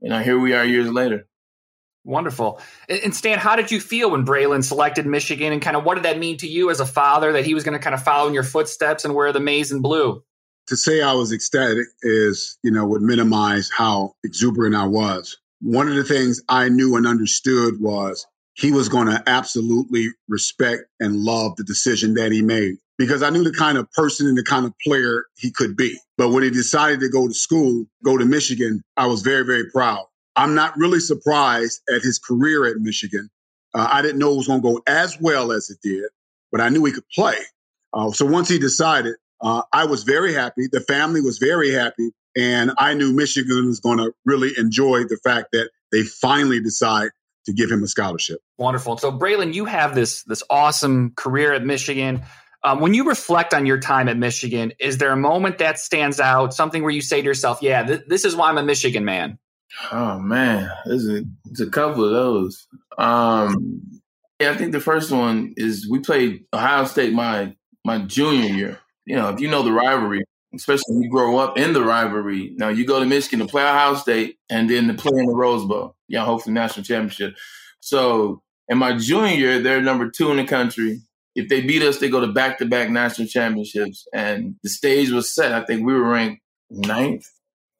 you 0.00 0.10
know, 0.10 0.20
here 0.20 0.38
we 0.38 0.54
are 0.54 0.64
years 0.64 0.90
later. 0.90 1.26
Wonderful. 2.08 2.60
And 2.88 3.14
Stan, 3.14 3.38
how 3.38 3.54
did 3.54 3.70
you 3.70 3.80
feel 3.80 4.10
when 4.10 4.24
Braylon 4.24 4.64
selected 4.64 5.06
Michigan, 5.06 5.52
and 5.52 5.60
kind 5.60 5.76
of 5.76 5.84
what 5.84 5.94
did 5.94 6.04
that 6.04 6.18
mean 6.18 6.38
to 6.38 6.48
you 6.48 6.70
as 6.70 6.80
a 6.80 6.86
father 6.86 7.32
that 7.32 7.44
he 7.44 7.54
was 7.54 7.64
going 7.64 7.78
to 7.78 7.82
kind 7.82 7.94
of 7.94 8.02
follow 8.02 8.26
in 8.26 8.34
your 8.34 8.42
footsteps 8.42 9.04
and 9.04 9.14
wear 9.14 9.32
the 9.32 9.40
maize 9.40 9.70
and 9.70 9.82
blue? 9.82 10.22
to 10.68 10.76
say 10.76 11.00
I 11.00 11.14
was 11.14 11.32
ecstatic 11.32 11.86
is, 12.02 12.58
you 12.62 12.70
know, 12.70 12.86
would 12.86 13.02
minimize 13.02 13.70
how 13.70 14.14
exuberant 14.22 14.74
I 14.74 14.86
was. 14.86 15.38
One 15.60 15.88
of 15.88 15.94
the 15.94 16.04
things 16.04 16.42
I 16.48 16.68
knew 16.68 16.96
and 16.96 17.06
understood 17.06 17.80
was 17.80 18.26
he 18.54 18.70
was 18.70 18.88
going 18.88 19.06
to 19.06 19.22
absolutely 19.26 20.08
respect 20.28 20.82
and 21.00 21.16
love 21.16 21.56
the 21.56 21.64
decision 21.64 22.14
that 22.14 22.32
he 22.32 22.42
made 22.42 22.76
because 22.98 23.22
I 23.22 23.30
knew 23.30 23.44
the 23.44 23.52
kind 23.52 23.78
of 23.78 23.90
person 23.92 24.26
and 24.26 24.36
the 24.36 24.44
kind 24.44 24.66
of 24.66 24.74
player 24.84 25.24
he 25.38 25.50
could 25.50 25.76
be. 25.76 25.98
But 26.18 26.30
when 26.30 26.42
he 26.42 26.50
decided 26.50 27.00
to 27.00 27.08
go 27.08 27.26
to 27.26 27.34
school, 27.34 27.86
go 28.04 28.18
to 28.18 28.26
Michigan, 28.26 28.82
I 28.96 29.06
was 29.06 29.22
very, 29.22 29.46
very 29.46 29.70
proud. 29.70 30.04
I'm 30.38 30.54
not 30.54 30.76
really 30.76 31.00
surprised 31.00 31.82
at 31.94 32.02
his 32.02 32.18
career 32.18 32.64
at 32.64 32.76
Michigan. 32.76 33.28
Uh, 33.74 33.88
I 33.90 34.02
didn't 34.02 34.18
know 34.18 34.32
it 34.32 34.36
was 34.36 34.46
going 34.46 34.62
to 34.62 34.68
go 34.68 34.80
as 34.86 35.20
well 35.20 35.52
as 35.52 35.68
it 35.68 35.78
did, 35.82 36.04
but 36.52 36.60
I 36.60 36.68
knew 36.68 36.84
he 36.84 36.92
could 36.92 37.08
play. 37.14 37.36
Uh, 37.92 38.12
so 38.12 38.24
once 38.24 38.48
he 38.48 38.58
decided, 38.58 39.16
uh, 39.40 39.62
I 39.72 39.86
was 39.86 40.04
very 40.04 40.32
happy. 40.32 40.68
The 40.70 40.80
family 40.80 41.20
was 41.20 41.38
very 41.38 41.70
happy. 41.72 42.10
And 42.36 42.70
I 42.78 42.94
knew 42.94 43.12
Michigan 43.12 43.66
was 43.66 43.80
going 43.80 43.98
to 43.98 44.12
really 44.24 44.52
enjoy 44.56 45.02
the 45.04 45.18
fact 45.24 45.48
that 45.52 45.70
they 45.90 46.04
finally 46.04 46.60
decide 46.60 47.10
to 47.46 47.52
give 47.52 47.70
him 47.70 47.82
a 47.82 47.88
scholarship. 47.88 48.40
Wonderful. 48.58 48.98
So, 48.98 49.10
Braylon, 49.10 49.54
you 49.54 49.64
have 49.64 49.94
this 49.94 50.22
this 50.24 50.42
awesome 50.48 51.12
career 51.16 51.52
at 51.52 51.64
Michigan. 51.64 52.22
Um, 52.62 52.80
when 52.80 52.94
you 52.94 53.08
reflect 53.08 53.54
on 53.54 53.66
your 53.66 53.80
time 53.80 54.08
at 54.08 54.16
Michigan, 54.16 54.72
is 54.78 54.98
there 54.98 55.12
a 55.12 55.16
moment 55.16 55.58
that 55.58 55.78
stands 55.78 56.20
out? 56.20 56.54
Something 56.54 56.82
where 56.82 56.92
you 56.92 57.00
say 57.00 57.20
to 57.22 57.24
yourself, 57.24 57.60
"Yeah, 57.62 57.82
th- 57.84 58.02
this 58.06 58.24
is 58.24 58.36
why 58.36 58.50
I'm 58.50 58.58
a 58.58 58.62
Michigan 58.62 59.04
man." 59.04 59.38
Oh 59.92 60.18
man, 60.18 60.70
there's 60.86 61.08
a, 61.08 61.24
a 61.60 61.70
couple 61.70 62.04
of 62.04 62.12
those. 62.12 62.66
Um, 62.96 64.00
yeah, 64.40 64.50
I 64.50 64.56
think 64.56 64.72
the 64.72 64.80
first 64.80 65.10
one 65.10 65.54
is 65.56 65.88
we 65.88 66.00
played 66.00 66.44
Ohio 66.54 66.84
State 66.84 67.12
my 67.12 67.54
my 67.84 67.98
junior 68.00 68.54
year, 68.54 68.78
you 69.06 69.16
know, 69.16 69.30
if 69.30 69.40
you 69.40 69.48
know 69.48 69.62
the 69.62 69.72
rivalry, 69.72 70.24
especially 70.54 70.94
when 70.94 71.02
you 71.02 71.10
grow 71.10 71.38
up 71.38 71.58
in 71.58 71.72
the 71.72 71.82
rivalry. 71.82 72.52
Now 72.56 72.68
you 72.68 72.86
go 72.86 73.00
to 73.00 73.06
Michigan 73.06 73.40
to 73.40 73.46
play 73.46 73.62
Ohio 73.62 73.94
State 73.94 74.36
and 74.50 74.68
then 74.68 74.88
to 74.88 74.94
play 74.94 75.18
in 75.18 75.26
the 75.26 75.34
Rose 75.34 75.64
Bowl. 75.64 75.96
Yeah, 76.08 76.24
hopefully 76.24 76.54
national 76.54 76.84
championship. 76.84 77.34
So 77.80 78.42
in 78.68 78.78
my 78.78 78.96
junior 78.96 79.36
year, 79.36 79.58
they're 79.60 79.82
number 79.82 80.10
two 80.10 80.30
in 80.30 80.36
the 80.36 80.44
country. 80.44 81.00
If 81.34 81.48
they 81.48 81.60
beat 81.60 81.82
us, 81.82 81.98
they 81.98 82.08
go 82.08 82.20
to 82.20 82.26
back 82.26 82.58
to 82.58 82.66
back 82.66 82.90
national 82.90 83.28
championships. 83.28 84.06
And 84.12 84.56
the 84.62 84.68
stage 84.68 85.10
was 85.10 85.34
set. 85.34 85.52
I 85.52 85.64
think 85.64 85.86
we 85.86 85.94
were 85.94 86.08
ranked 86.08 86.42
ninth. 86.70 87.26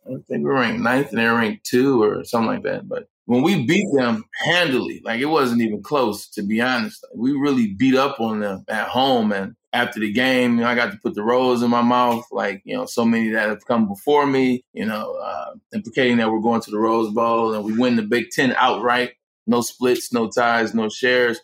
I 0.08 0.14
think 0.28 0.44
we 0.44 0.44
were 0.44 0.55
ranked 0.55 0.81
ninth 0.81 1.10
and 1.10 1.19
they 1.19 1.26
ranked 1.26 1.66
two 1.66 2.02
or 2.02 2.25
something 2.25 2.49
like 2.49 2.62
that. 2.62 2.88
But 2.88 3.08
when 3.26 3.43
we 3.43 3.66
beat 3.66 3.87
them 3.93 4.25
handily, 4.44 5.02
like 5.05 5.20
it 5.20 5.26
wasn't 5.26 5.60
even 5.60 5.82
close, 5.82 6.29
to 6.31 6.43
be 6.43 6.60
honest. 6.60 7.06
We 7.15 7.32
really 7.32 7.74
beat 7.74 7.94
up 7.94 8.20
on 8.20 8.41
them 8.41 8.65
at 8.69 8.88
home. 8.88 9.32
And 9.32 9.55
after 9.72 10.00
the 10.00 10.10
game, 10.10 10.56
you 10.56 10.62
know, 10.62 10.69
I 10.69 10.74
got 10.74 10.93
to 10.93 10.98
put 11.03 11.15
the 11.15 11.22
rose 11.22 11.62
in 11.62 11.70
my 11.70 11.82
mouth, 11.82 12.24
like, 12.32 12.62
you 12.65 12.74
know, 12.74 12.86
so 12.86 13.05
many 13.05 13.29
that 13.31 13.50
have 13.50 13.67
come 13.67 13.86
before 13.86 14.27
me, 14.27 14.65
you 14.72 14.86
know, 14.86 15.15
uh, 15.22 15.53
implicating 15.74 16.17
that 16.17 16.31
we're 16.31 16.41
going 16.41 16.62
to 16.62 16.70
the 16.70 16.79
Rose 16.79 17.12
Bowl 17.12 17.53
and 17.53 17.65
we 17.65 17.77
win 17.77 17.96
the 17.96 18.03
Big 18.03 18.31
Ten 18.31 18.55
outright. 18.56 19.12
No 19.46 19.60
splits, 19.60 20.12
no 20.12 20.29
ties, 20.29 20.74
no 20.74 20.88
shares. 20.88 21.38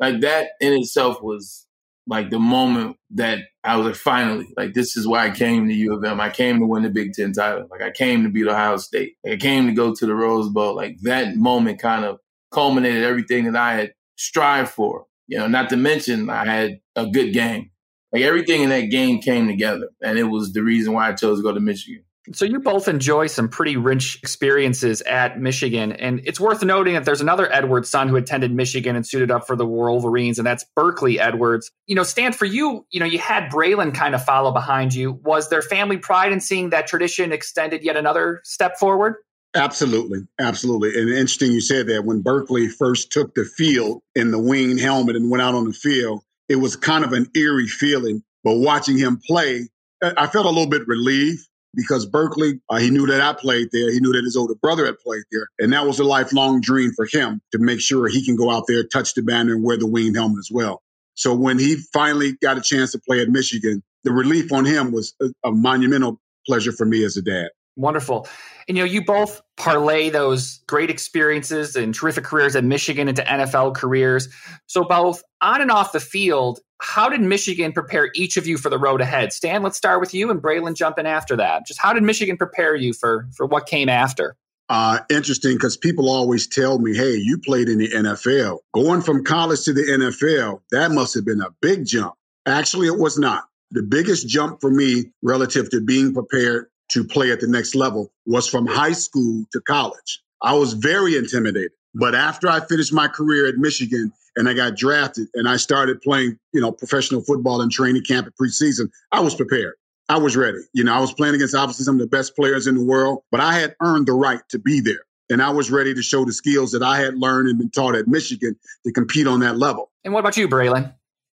Like 0.00 0.20
that 0.20 0.50
in 0.60 0.72
itself 0.72 1.22
was 1.22 1.66
like 2.08 2.30
the 2.30 2.38
moment 2.38 2.96
that 3.10 3.40
I 3.68 3.76
was 3.76 3.86
like, 3.86 3.96
finally, 3.96 4.48
like 4.56 4.72
this 4.72 4.96
is 4.96 5.06
why 5.06 5.26
I 5.26 5.30
came 5.30 5.68
to 5.68 5.74
U 5.74 5.94
of 5.94 6.02
M. 6.02 6.20
I 6.20 6.30
came 6.30 6.58
to 6.58 6.66
win 6.66 6.84
the 6.84 6.88
Big 6.90 7.12
Ten 7.12 7.32
title. 7.32 7.68
Like 7.70 7.82
I 7.82 7.90
came 7.90 8.22
to 8.22 8.30
beat 8.30 8.48
Ohio 8.48 8.78
State. 8.78 9.16
Like, 9.22 9.34
I 9.34 9.36
came 9.36 9.66
to 9.66 9.72
go 9.72 9.94
to 9.94 10.06
the 10.06 10.14
Rose 10.14 10.48
Bowl. 10.48 10.74
Like 10.74 10.98
that 11.02 11.36
moment 11.36 11.78
kind 11.78 12.06
of 12.06 12.18
culminated 12.50 13.04
everything 13.04 13.44
that 13.44 13.56
I 13.56 13.74
had 13.74 13.92
strived 14.16 14.70
for. 14.70 15.06
You 15.26 15.36
know, 15.36 15.46
not 15.46 15.68
to 15.68 15.76
mention 15.76 16.30
I 16.30 16.46
had 16.46 16.80
a 16.96 17.06
good 17.06 17.34
game. 17.34 17.70
Like 18.10 18.22
everything 18.22 18.62
in 18.62 18.70
that 18.70 18.90
game 18.90 19.20
came 19.20 19.46
together, 19.46 19.90
and 20.02 20.18
it 20.18 20.24
was 20.24 20.54
the 20.54 20.62
reason 20.62 20.94
why 20.94 21.08
I 21.08 21.12
chose 21.12 21.40
to 21.40 21.42
go 21.42 21.52
to 21.52 21.60
Michigan. 21.60 22.04
So 22.32 22.44
you 22.44 22.60
both 22.60 22.88
enjoy 22.88 23.26
some 23.26 23.48
pretty 23.48 23.76
rich 23.76 24.18
experiences 24.22 25.02
at 25.02 25.40
Michigan, 25.40 25.92
and 25.92 26.20
it's 26.24 26.40
worth 26.40 26.62
noting 26.62 26.94
that 26.94 27.04
there's 27.04 27.20
another 27.20 27.52
Edwards 27.52 27.88
son 27.88 28.08
who 28.08 28.16
attended 28.16 28.52
Michigan 28.52 28.96
and 28.96 29.06
suited 29.06 29.30
up 29.30 29.46
for 29.46 29.56
the 29.56 29.66
Wolverines, 29.66 30.38
and 30.38 30.46
that's 30.46 30.64
Berkeley 30.76 31.18
Edwards. 31.18 31.70
You 31.86 31.94
know, 31.94 32.02
Stan, 32.02 32.32
for 32.32 32.44
you, 32.44 32.86
you 32.90 33.00
know, 33.00 33.06
you 33.06 33.18
had 33.18 33.50
Braylon 33.50 33.94
kind 33.94 34.14
of 34.14 34.24
follow 34.24 34.52
behind 34.52 34.94
you. 34.94 35.12
Was 35.24 35.48
there 35.48 35.62
family 35.62 35.98
pride 35.98 36.32
in 36.32 36.40
seeing 36.40 36.70
that 36.70 36.86
tradition 36.86 37.32
extended 37.32 37.82
yet 37.82 37.96
another 37.96 38.40
step 38.44 38.78
forward? 38.78 39.16
Absolutely, 39.54 40.20
absolutely. 40.38 40.90
And 41.00 41.08
interesting 41.08 41.52
you 41.52 41.60
said 41.60 41.86
that 41.86 42.04
when 42.04 42.20
Berkeley 42.22 42.68
first 42.68 43.10
took 43.10 43.34
the 43.34 43.44
field 43.44 44.02
in 44.14 44.30
the 44.30 44.38
wing 44.38 44.76
helmet 44.76 45.16
and 45.16 45.30
went 45.30 45.42
out 45.42 45.54
on 45.54 45.64
the 45.64 45.72
field, 45.72 46.22
it 46.48 46.56
was 46.56 46.76
kind 46.76 47.04
of 47.04 47.12
an 47.12 47.26
eerie 47.34 47.66
feeling. 47.66 48.22
But 48.44 48.58
watching 48.58 48.98
him 48.98 49.20
play, 49.26 49.68
I 50.02 50.26
felt 50.26 50.46
a 50.46 50.50
little 50.50 50.68
bit 50.68 50.86
relieved 50.86 51.48
because 51.78 52.06
Berkeley, 52.06 52.60
uh, 52.68 52.78
he 52.78 52.90
knew 52.90 53.06
that 53.06 53.20
I 53.20 53.32
played 53.32 53.68
there. 53.70 53.92
He 53.92 54.00
knew 54.00 54.12
that 54.12 54.24
his 54.24 54.36
older 54.36 54.56
brother 54.56 54.84
had 54.84 54.98
played 54.98 55.22
there. 55.30 55.46
And 55.60 55.72
that 55.72 55.86
was 55.86 56.00
a 56.00 56.04
lifelong 56.04 56.60
dream 56.60 56.90
for 56.96 57.06
him 57.06 57.40
to 57.52 57.58
make 57.58 57.80
sure 57.80 58.08
he 58.08 58.24
can 58.24 58.34
go 58.34 58.50
out 58.50 58.64
there, 58.66 58.82
touch 58.82 59.14
the 59.14 59.22
banner, 59.22 59.54
and 59.54 59.62
wear 59.62 59.76
the 59.76 59.86
winged 59.86 60.16
helmet 60.16 60.40
as 60.40 60.50
well. 60.52 60.82
So 61.14 61.36
when 61.36 61.56
he 61.56 61.76
finally 61.92 62.32
got 62.42 62.58
a 62.58 62.60
chance 62.60 62.90
to 62.92 62.98
play 62.98 63.20
at 63.20 63.28
Michigan, 63.28 63.84
the 64.02 64.10
relief 64.10 64.52
on 64.52 64.64
him 64.64 64.90
was 64.90 65.14
a, 65.22 65.26
a 65.44 65.52
monumental 65.52 66.20
pleasure 66.48 66.72
for 66.72 66.84
me 66.84 67.04
as 67.04 67.16
a 67.16 67.22
dad. 67.22 67.50
Wonderful. 67.76 68.26
And 68.66 68.76
you 68.76 68.82
know, 68.82 68.90
you 68.90 69.04
both 69.04 69.40
parlay 69.56 70.10
those 70.10 70.58
great 70.66 70.90
experiences 70.90 71.76
and 71.76 71.94
terrific 71.94 72.24
careers 72.24 72.56
at 72.56 72.64
Michigan 72.64 73.06
into 73.06 73.22
NFL 73.22 73.76
careers. 73.76 74.28
So 74.66 74.82
both 74.82 75.22
on 75.40 75.60
and 75.60 75.70
off 75.70 75.92
the 75.92 76.00
field, 76.00 76.58
how 76.80 77.08
did 77.08 77.20
Michigan 77.20 77.72
prepare 77.72 78.10
each 78.14 78.36
of 78.36 78.46
you 78.46 78.56
for 78.56 78.70
the 78.70 78.78
road 78.78 79.00
ahead? 79.00 79.32
Stan, 79.32 79.62
let's 79.62 79.76
start 79.76 80.00
with 80.00 80.14
you 80.14 80.30
and 80.30 80.40
Braylon 80.40 80.74
jump 80.74 80.98
in 80.98 81.06
after 81.06 81.36
that. 81.36 81.66
Just 81.66 81.80
how 81.80 81.92
did 81.92 82.02
Michigan 82.02 82.36
prepare 82.36 82.74
you 82.74 82.92
for 82.92 83.28
for 83.34 83.46
what 83.46 83.66
came 83.66 83.88
after? 83.88 84.36
Uh, 84.68 84.98
interesting 85.10 85.54
because 85.54 85.76
people 85.76 86.10
always 86.10 86.46
tell 86.46 86.78
me, 86.78 86.94
hey, 86.94 87.14
you 87.14 87.38
played 87.38 87.68
in 87.68 87.78
the 87.78 87.88
NFL. 87.88 88.58
Going 88.74 89.00
from 89.00 89.24
college 89.24 89.64
to 89.64 89.72
the 89.72 89.80
NFL, 89.82 90.60
that 90.70 90.90
must 90.90 91.14
have 91.14 91.24
been 91.24 91.40
a 91.40 91.50
big 91.62 91.86
jump. 91.86 92.14
Actually, 92.46 92.86
it 92.86 92.98
was 92.98 93.18
not. 93.18 93.44
The 93.70 93.82
biggest 93.82 94.28
jump 94.28 94.60
for 94.60 94.70
me 94.70 95.10
relative 95.22 95.70
to 95.70 95.80
being 95.80 96.12
prepared 96.12 96.66
to 96.90 97.04
play 97.04 97.32
at 97.32 97.40
the 97.40 97.46
next 97.46 97.74
level 97.74 98.12
was 98.26 98.46
from 98.46 98.66
high 98.66 98.92
school 98.92 99.44
to 99.52 99.60
college. 99.62 100.22
I 100.42 100.54
was 100.54 100.74
very 100.74 101.16
intimidated. 101.16 101.72
But 101.94 102.14
after 102.14 102.48
I 102.48 102.60
finished 102.60 102.92
my 102.92 103.08
career 103.08 103.48
at 103.48 103.56
Michigan 103.56 104.12
and 104.38 104.48
I 104.48 104.54
got 104.54 104.76
drafted 104.76 105.26
and 105.34 105.48
I 105.48 105.56
started 105.56 106.00
playing, 106.00 106.38
you 106.52 106.60
know, 106.60 106.70
professional 106.70 107.22
football 107.22 107.60
in 107.60 107.70
training 107.70 108.04
camp 108.04 108.28
at 108.28 108.34
preseason, 108.40 108.88
I 109.10 109.20
was 109.20 109.34
prepared. 109.34 109.74
I 110.08 110.18
was 110.18 110.36
ready. 110.36 110.60
You 110.72 110.84
know, 110.84 110.94
I 110.94 111.00
was 111.00 111.12
playing 111.12 111.34
against 111.34 111.56
obviously 111.56 111.84
some 111.84 111.96
of 111.96 112.00
the 112.00 112.06
best 112.06 112.36
players 112.36 112.68
in 112.68 112.76
the 112.76 112.84
world, 112.84 113.24
but 113.32 113.40
I 113.40 113.54
had 113.54 113.74
earned 113.82 114.06
the 114.06 114.12
right 114.12 114.40
to 114.50 114.58
be 114.60 114.80
there. 114.80 115.00
And 115.28 115.42
I 115.42 115.50
was 115.50 115.70
ready 115.70 115.92
to 115.92 116.02
show 116.02 116.24
the 116.24 116.32
skills 116.32 116.70
that 116.72 116.82
I 116.82 116.98
had 116.98 117.18
learned 117.18 117.48
and 117.48 117.58
been 117.58 117.70
taught 117.70 117.96
at 117.96 118.06
Michigan 118.06 118.56
to 118.86 118.92
compete 118.92 119.26
on 119.26 119.40
that 119.40 119.58
level. 119.58 119.90
And 120.04 120.14
what 120.14 120.20
about 120.20 120.36
you, 120.36 120.48
Braylon? 120.48 120.86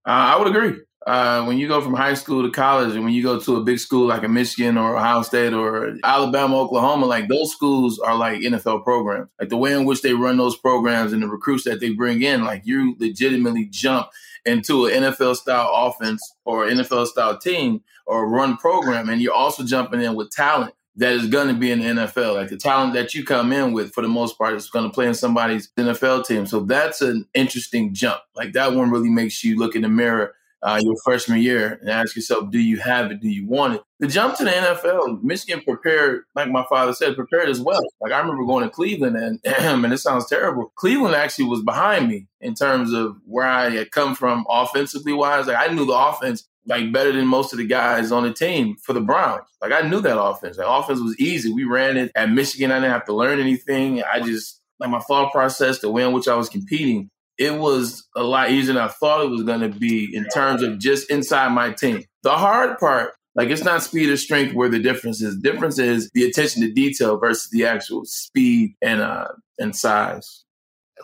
Uh, 0.07 0.09
I 0.09 0.39
would 0.39 0.47
agree 0.47 0.79
uh, 1.07 1.45
when 1.45 1.59
you 1.59 1.67
go 1.67 1.81
from 1.81 1.95
high 1.95 2.15
school 2.15 2.43
to 2.43 2.51
college 2.51 2.95
and 2.95 3.05
when 3.05 3.13
you 3.13 3.23
go 3.23 3.39
to 3.39 3.57
a 3.57 3.63
big 3.63 3.79
school 3.79 4.07
like 4.07 4.23
a 4.23 4.29
Michigan 4.29 4.79
or 4.79 4.97
Ohio 4.97 5.23
State 5.23 5.53
or 5.53 5.97
Alabama, 6.05 6.61
Oklahoma, 6.61 7.07
like 7.07 7.29
those 7.29 7.51
schools 7.51 7.99
are 7.99 8.17
like 8.17 8.41
NFL 8.41 8.85
programs. 8.85 9.29
Like 9.41 9.49
the 9.49 9.57
way 9.57 9.73
in 9.73 9.85
which 9.85 10.03
they 10.03 10.15
run 10.15 10.37
those 10.37 10.57
programs 10.57 11.13
and 11.13 11.23
the 11.23 11.29
recruits 11.29 11.65
that 11.65 11.81
they 11.81 11.91
bring 11.91 12.23
in, 12.23 12.45
like 12.45 12.63
you 12.65 12.97
legitimately 12.99 13.67
jump 13.67 14.09
into 14.45 14.87
an 14.87 15.03
NFL 15.03 15.37
style 15.37 15.71
offense 15.75 16.23
or 16.45 16.67
NFL 16.67 17.07
style 17.07 17.39
team 17.39 17.83
or 18.07 18.29
run 18.29 18.57
program. 18.57 19.09
And 19.09 19.21
you're 19.21 19.35
also 19.35 19.65
jumping 19.65 20.03
in 20.03 20.15
with 20.15 20.31
talent 20.31 20.75
that 20.97 21.13
is 21.13 21.27
going 21.29 21.49
to 21.49 21.55
be 21.55 21.71
in 21.71 21.81
the 21.81 21.87
NFL. 21.87 22.35
Like 22.35 22.49
the 22.49 22.57
talent 22.57 22.95
that 22.95 23.15
you 23.15 23.25
come 23.25 23.53
in 23.53 23.73
with, 23.73 23.93
for 23.93 24.03
the 24.03 24.09
most 24.09 24.37
part, 24.37 24.55
is 24.55 24.71
going 24.71 24.85
to 24.85 24.93
play 24.93 25.07
in 25.07 25.15
somebody's 25.15 25.71
NFL 25.77 26.27
team. 26.27 26.47
So 26.47 26.61
that's 26.61 27.01
an 27.01 27.27
interesting 27.35 27.95
jump. 27.95 28.21
Like 28.37 28.53
that 28.53 28.75
one 28.75 28.91
really 28.91 29.11
makes 29.11 29.43
you 29.43 29.59
look 29.59 29.75
in 29.75 29.83
the 29.83 29.89
mirror 29.89 30.35
uh, 30.63 30.79
your 30.81 30.95
freshman 31.05 31.43
year 31.43 31.79
and 31.81 31.91
ask 31.91 32.15
yourself, 32.15 32.51
do 32.51 32.59
you 32.59 32.79
have 32.79 33.11
it? 33.11 33.21
Do 33.21 33.29
you 33.29 33.47
want 33.47 33.75
it? 33.75 33.83
The 33.99 34.07
jump 34.07 34.37
to 34.37 34.45
the 34.45 34.51
NFL, 34.51 35.23
Michigan 35.23 35.63
prepared, 35.63 36.23
like 36.35 36.51
my 36.51 36.65
father 36.69 36.93
said, 36.93 37.17
prepared 37.17 37.49
as 37.49 37.61
well. 37.61 37.83
Like 38.01 38.13
I 38.13 38.19
remember 38.19 38.45
going 38.45 38.65
to 38.65 38.71
Cleveland 38.71 39.17
and, 39.17 39.41
and 39.45 39.93
it 39.93 39.99
sounds 39.99 40.29
terrible. 40.29 40.73
Cleveland 40.77 41.15
actually 41.15 41.47
was 41.47 41.63
behind 41.63 42.09
me 42.09 42.29
in 42.41 42.55
terms 42.55 42.93
of 42.93 43.17
where 43.27 43.47
I 43.47 43.71
had 43.71 43.91
come 43.91 44.15
from 44.15 44.45
offensively 44.49 45.13
wise. 45.13 45.47
Like 45.47 45.59
I 45.59 45.73
knew 45.73 45.85
the 45.85 45.95
offense 45.95 46.49
like 46.67 46.93
better 46.93 47.13
than 47.13 47.27
most 47.27 47.53
of 47.53 47.59
the 47.59 47.67
guys 47.67 48.13
on 48.13 48.23
the 48.23 48.33
team 48.33 48.77
for 48.83 48.93
the 48.93 49.01
Browns. 49.01 49.43
Like 49.61 49.73
I 49.73 49.87
knew 49.89 50.01
that 50.01 50.21
offense. 50.21 50.57
The 50.57 50.69
offense 50.69 51.01
was 51.01 51.19
easy. 51.19 51.53
We 51.53 51.65
ran 51.65 51.97
it 51.97 52.13
at 52.15 52.31
Michigan. 52.31 52.71
I 52.71 52.77
didn't 52.77 52.93
have 52.93 53.07
to 53.07 53.15
learn 53.15 53.41
anything. 53.41 54.03
I 54.03 54.21
just 54.21 54.61
like 54.79 54.91
my 54.91 55.01
thought 55.01 55.33
process, 55.33 55.81
the 55.81 55.91
way 55.91 56.05
in 56.05 56.13
which 56.13 56.29
I 56.29 56.35
was 56.35 56.49
competing 56.49 57.11
it 57.39 57.59
was 57.59 58.07
a 58.15 58.23
lot 58.23 58.51
easier 58.51 58.75
than 58.75 58.83
I 58.83 58.89
thought 58.89 59.25
it 59.25 59.31
was 59.31 59.43
going 59.43 59.61
to 59.61 59.69
be 59.69 60.15
in 60.15 60.25
terms 60.27 60.63
of 60.63 60.79
just 60.79 61.11
inside 61.11 61.51
my 61.51 61.73
team. 61.73 62.05
The 62.23 62.33
hard 62.33 62.79
part, 62.79 63.15
like 63.35 63.49
it's 63.49 63.65
not 63.65 63.83
speed 63.83 64.11
or 64.11 64.17
strength 64.17 64.55
where 64.55 64.69
the 64.69 64.79
difference 64.79 65.23
is. 65.23 65.41
The 65.41 65.51
difference 65.51 65.79
is 65.79 66.11
the 66.15 66.25
attention 66.25 66.63
to 66.63 66.73
detail 66.73 67.19
versus 67.19 67.51
the 67.51 67.67
actual 67.67 68.05
speed 68.05 68.75
and 68.83 69.01
uh 69.01 69.29
and 69.59 69.75
size. 69.75 70.45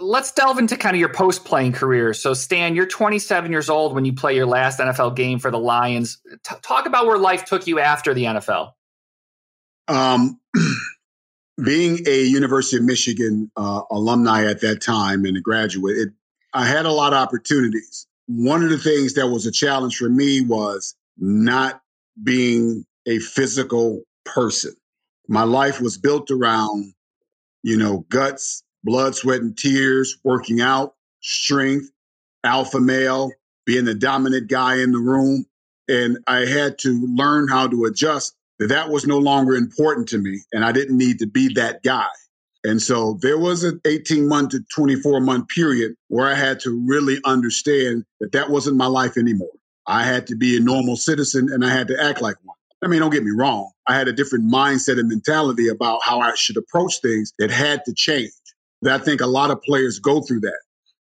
Let's 0.00 0.30
delve 0.30 0.58
into 0.58 0.76
kind 0.76 0.94
of 0.94 1.00
your 1.00 1.12
post 1.12 1.44
playing 1.44 1.73
career. 1.73 2.14
So, 2.14 2.32
Stan, 2.32 2.76
you're 2.76 2.87
27 2.87 3.50
years 3.50 3.68
old 3.68 3.94
when 3.94 4.04
you 4.04 4.12
play 4.12 4.37
your 4.37 4.47
last 4.47 4.78
NFL 4.78 5.16
game 5.16 5.40
for 5.40 5.50
the 5.50 5.58
Lions. 5.58 6.20
T- 6.44 6.54
talk 6.62 6.87
about 6.87 7.06
where 7.06 7.18
life 7.18 7.47
took 7.47 7.66
you 7.66 7.80
after 7.80 8.14
the 8.14 8.25
NFL. 8.25 8.73
Um, 9.88 10.38
being 11.62 12.00
a 12.07 12.23
University 12.23 12.77
of 12.77 12.85
Michigan 12.85 13.50
uh, 13.57 13.83
alumni 13.91 14.47
at 14.47 14.61
that 14.61 14.81
time 14.81 15.25
and 15.25 15.37
a 15.37 15.41
graduate, 15.41 15.97
it 15.97 16.09
I 16.55 16.65
had 16.65 16.87
a 16.87 16.93
lot 16.93 17.12
of 17.12 17.19
opportunities. 17.19 18.07
One 18.27 18.62
of 18.62 18.71
the 18.71 18.79
things 18.79 19.15
that 19.15 19.29
was 19.29 19.47
a 19.47 19.53
challenge 19.53 19.97
for 19.97 20.09
me 20.09 20.41
was 20.41 20.95
not 21.19 21.83
being 22.23 22.85
a 23.07 23.19
physical 23.19 24.03
person. 24.25 24.75
My 25.29 25.43
life 25.43 25.81
was 25.81 25.99
built 25.99 26.31
around, 26.31 26.95
you 27.62 27.77
know, 27.77 28.07
guts, 28.09 28.62
blood, 28.83 29.15
sweat, 29.15 29.43
and 29.43 29.57
tears, 29.57 30.19
working 30.25 30.61
out, 30.61 30.95
strength, 31.21 31.91
alpha 32.45 32.81
male, 32.81 33.31
being 33.67 33.85
the 33.85 33.95
dominant 33.95 34.49
guy 34.49 34.81
in 34.81 34.93
the 34.93 34.99
room. 34.99 35.45
And 35.87 36.19
I 36.27 36.47
had 36.47 36.79
to 36.81 37.07
learn 37.15 37.49
how 37.49 37.69
to 37.69 37.85
adjust 37.85 38.35
that 38.67 38.88
was 38.88 39.07
no 39.07 39.19
longer 39.19 39.55
important 39.55 40.09
to 40.09 40.19
me. 40.19 40.41
And 40.53 40.65
I 40.65 40.73
didn't 40.73 40.99
need 40.99 41.21
to 41.21 41.27
be 41.27 41.55
that 41.55 41.83
guy. 41.83 42.09
And 42.65 42.83
so 42.83 43.19
there 43.23 43.38
was 43.38 43.62
an 43.65 43.81
18 43.85 44.29
month 44.29 44.50
to 44.50 44.61
24 44.75 45.21
month 45.21 45.49
period 45.49 45.95
where 46.09 46.27
I 46.27 46.35
had 46.35 46.61
to 46.61 46.85
really 46.87 47.19
understand 47.25 48.05
that 48.21 48.33
that 48.33 48.50
wasn't 48.50 48.77
my 48.77 48.87
life 48.87 49.17
anymore. 49.17 49.49
I 49.87 50.03
had 50.03 50.27
to 50.27 50.37
be 50.37 50.57
a 50.57 50.61
normal 50.61 50.97
citizen 50.97 51.49
and 51.53 51.65
I 51.65 51.71
had 51.71 51.88
to 51.88 52.03
act 52.03 52.21
like 52.21 52.37
one. 52.43 52.57
I 52.83 52.88
mean, 52.88 53.00
don't 53.00 53.11
get 53.11 53.25
me 53.25 53.31
wrong. 53.31 53.71
I 53.87 53.95
had 53.95 54.09
a 54.09 54.12
different 54.12 54.53
mindset 54.53 54.99
and 54.99 55.09
mentality 55.09 55.69
about 55.69 56.00
how 56.05 56.21
I 56.21 56.35
should 56.35 56.57
approach 56.57 57.00
things 57.00 57.33
that 57.38 57.50
had 57.50 57.85
to 57.87 57.95
change. 57.95 58.33
I 58.87 58.99
think 58.99 59.21
a 59.21 59.27
lot 59.27 59.50
of 59.50 59.62
players 59.62 59.99
go 59.99 60.21
through 60.21 60.41
that. 60.41 60.61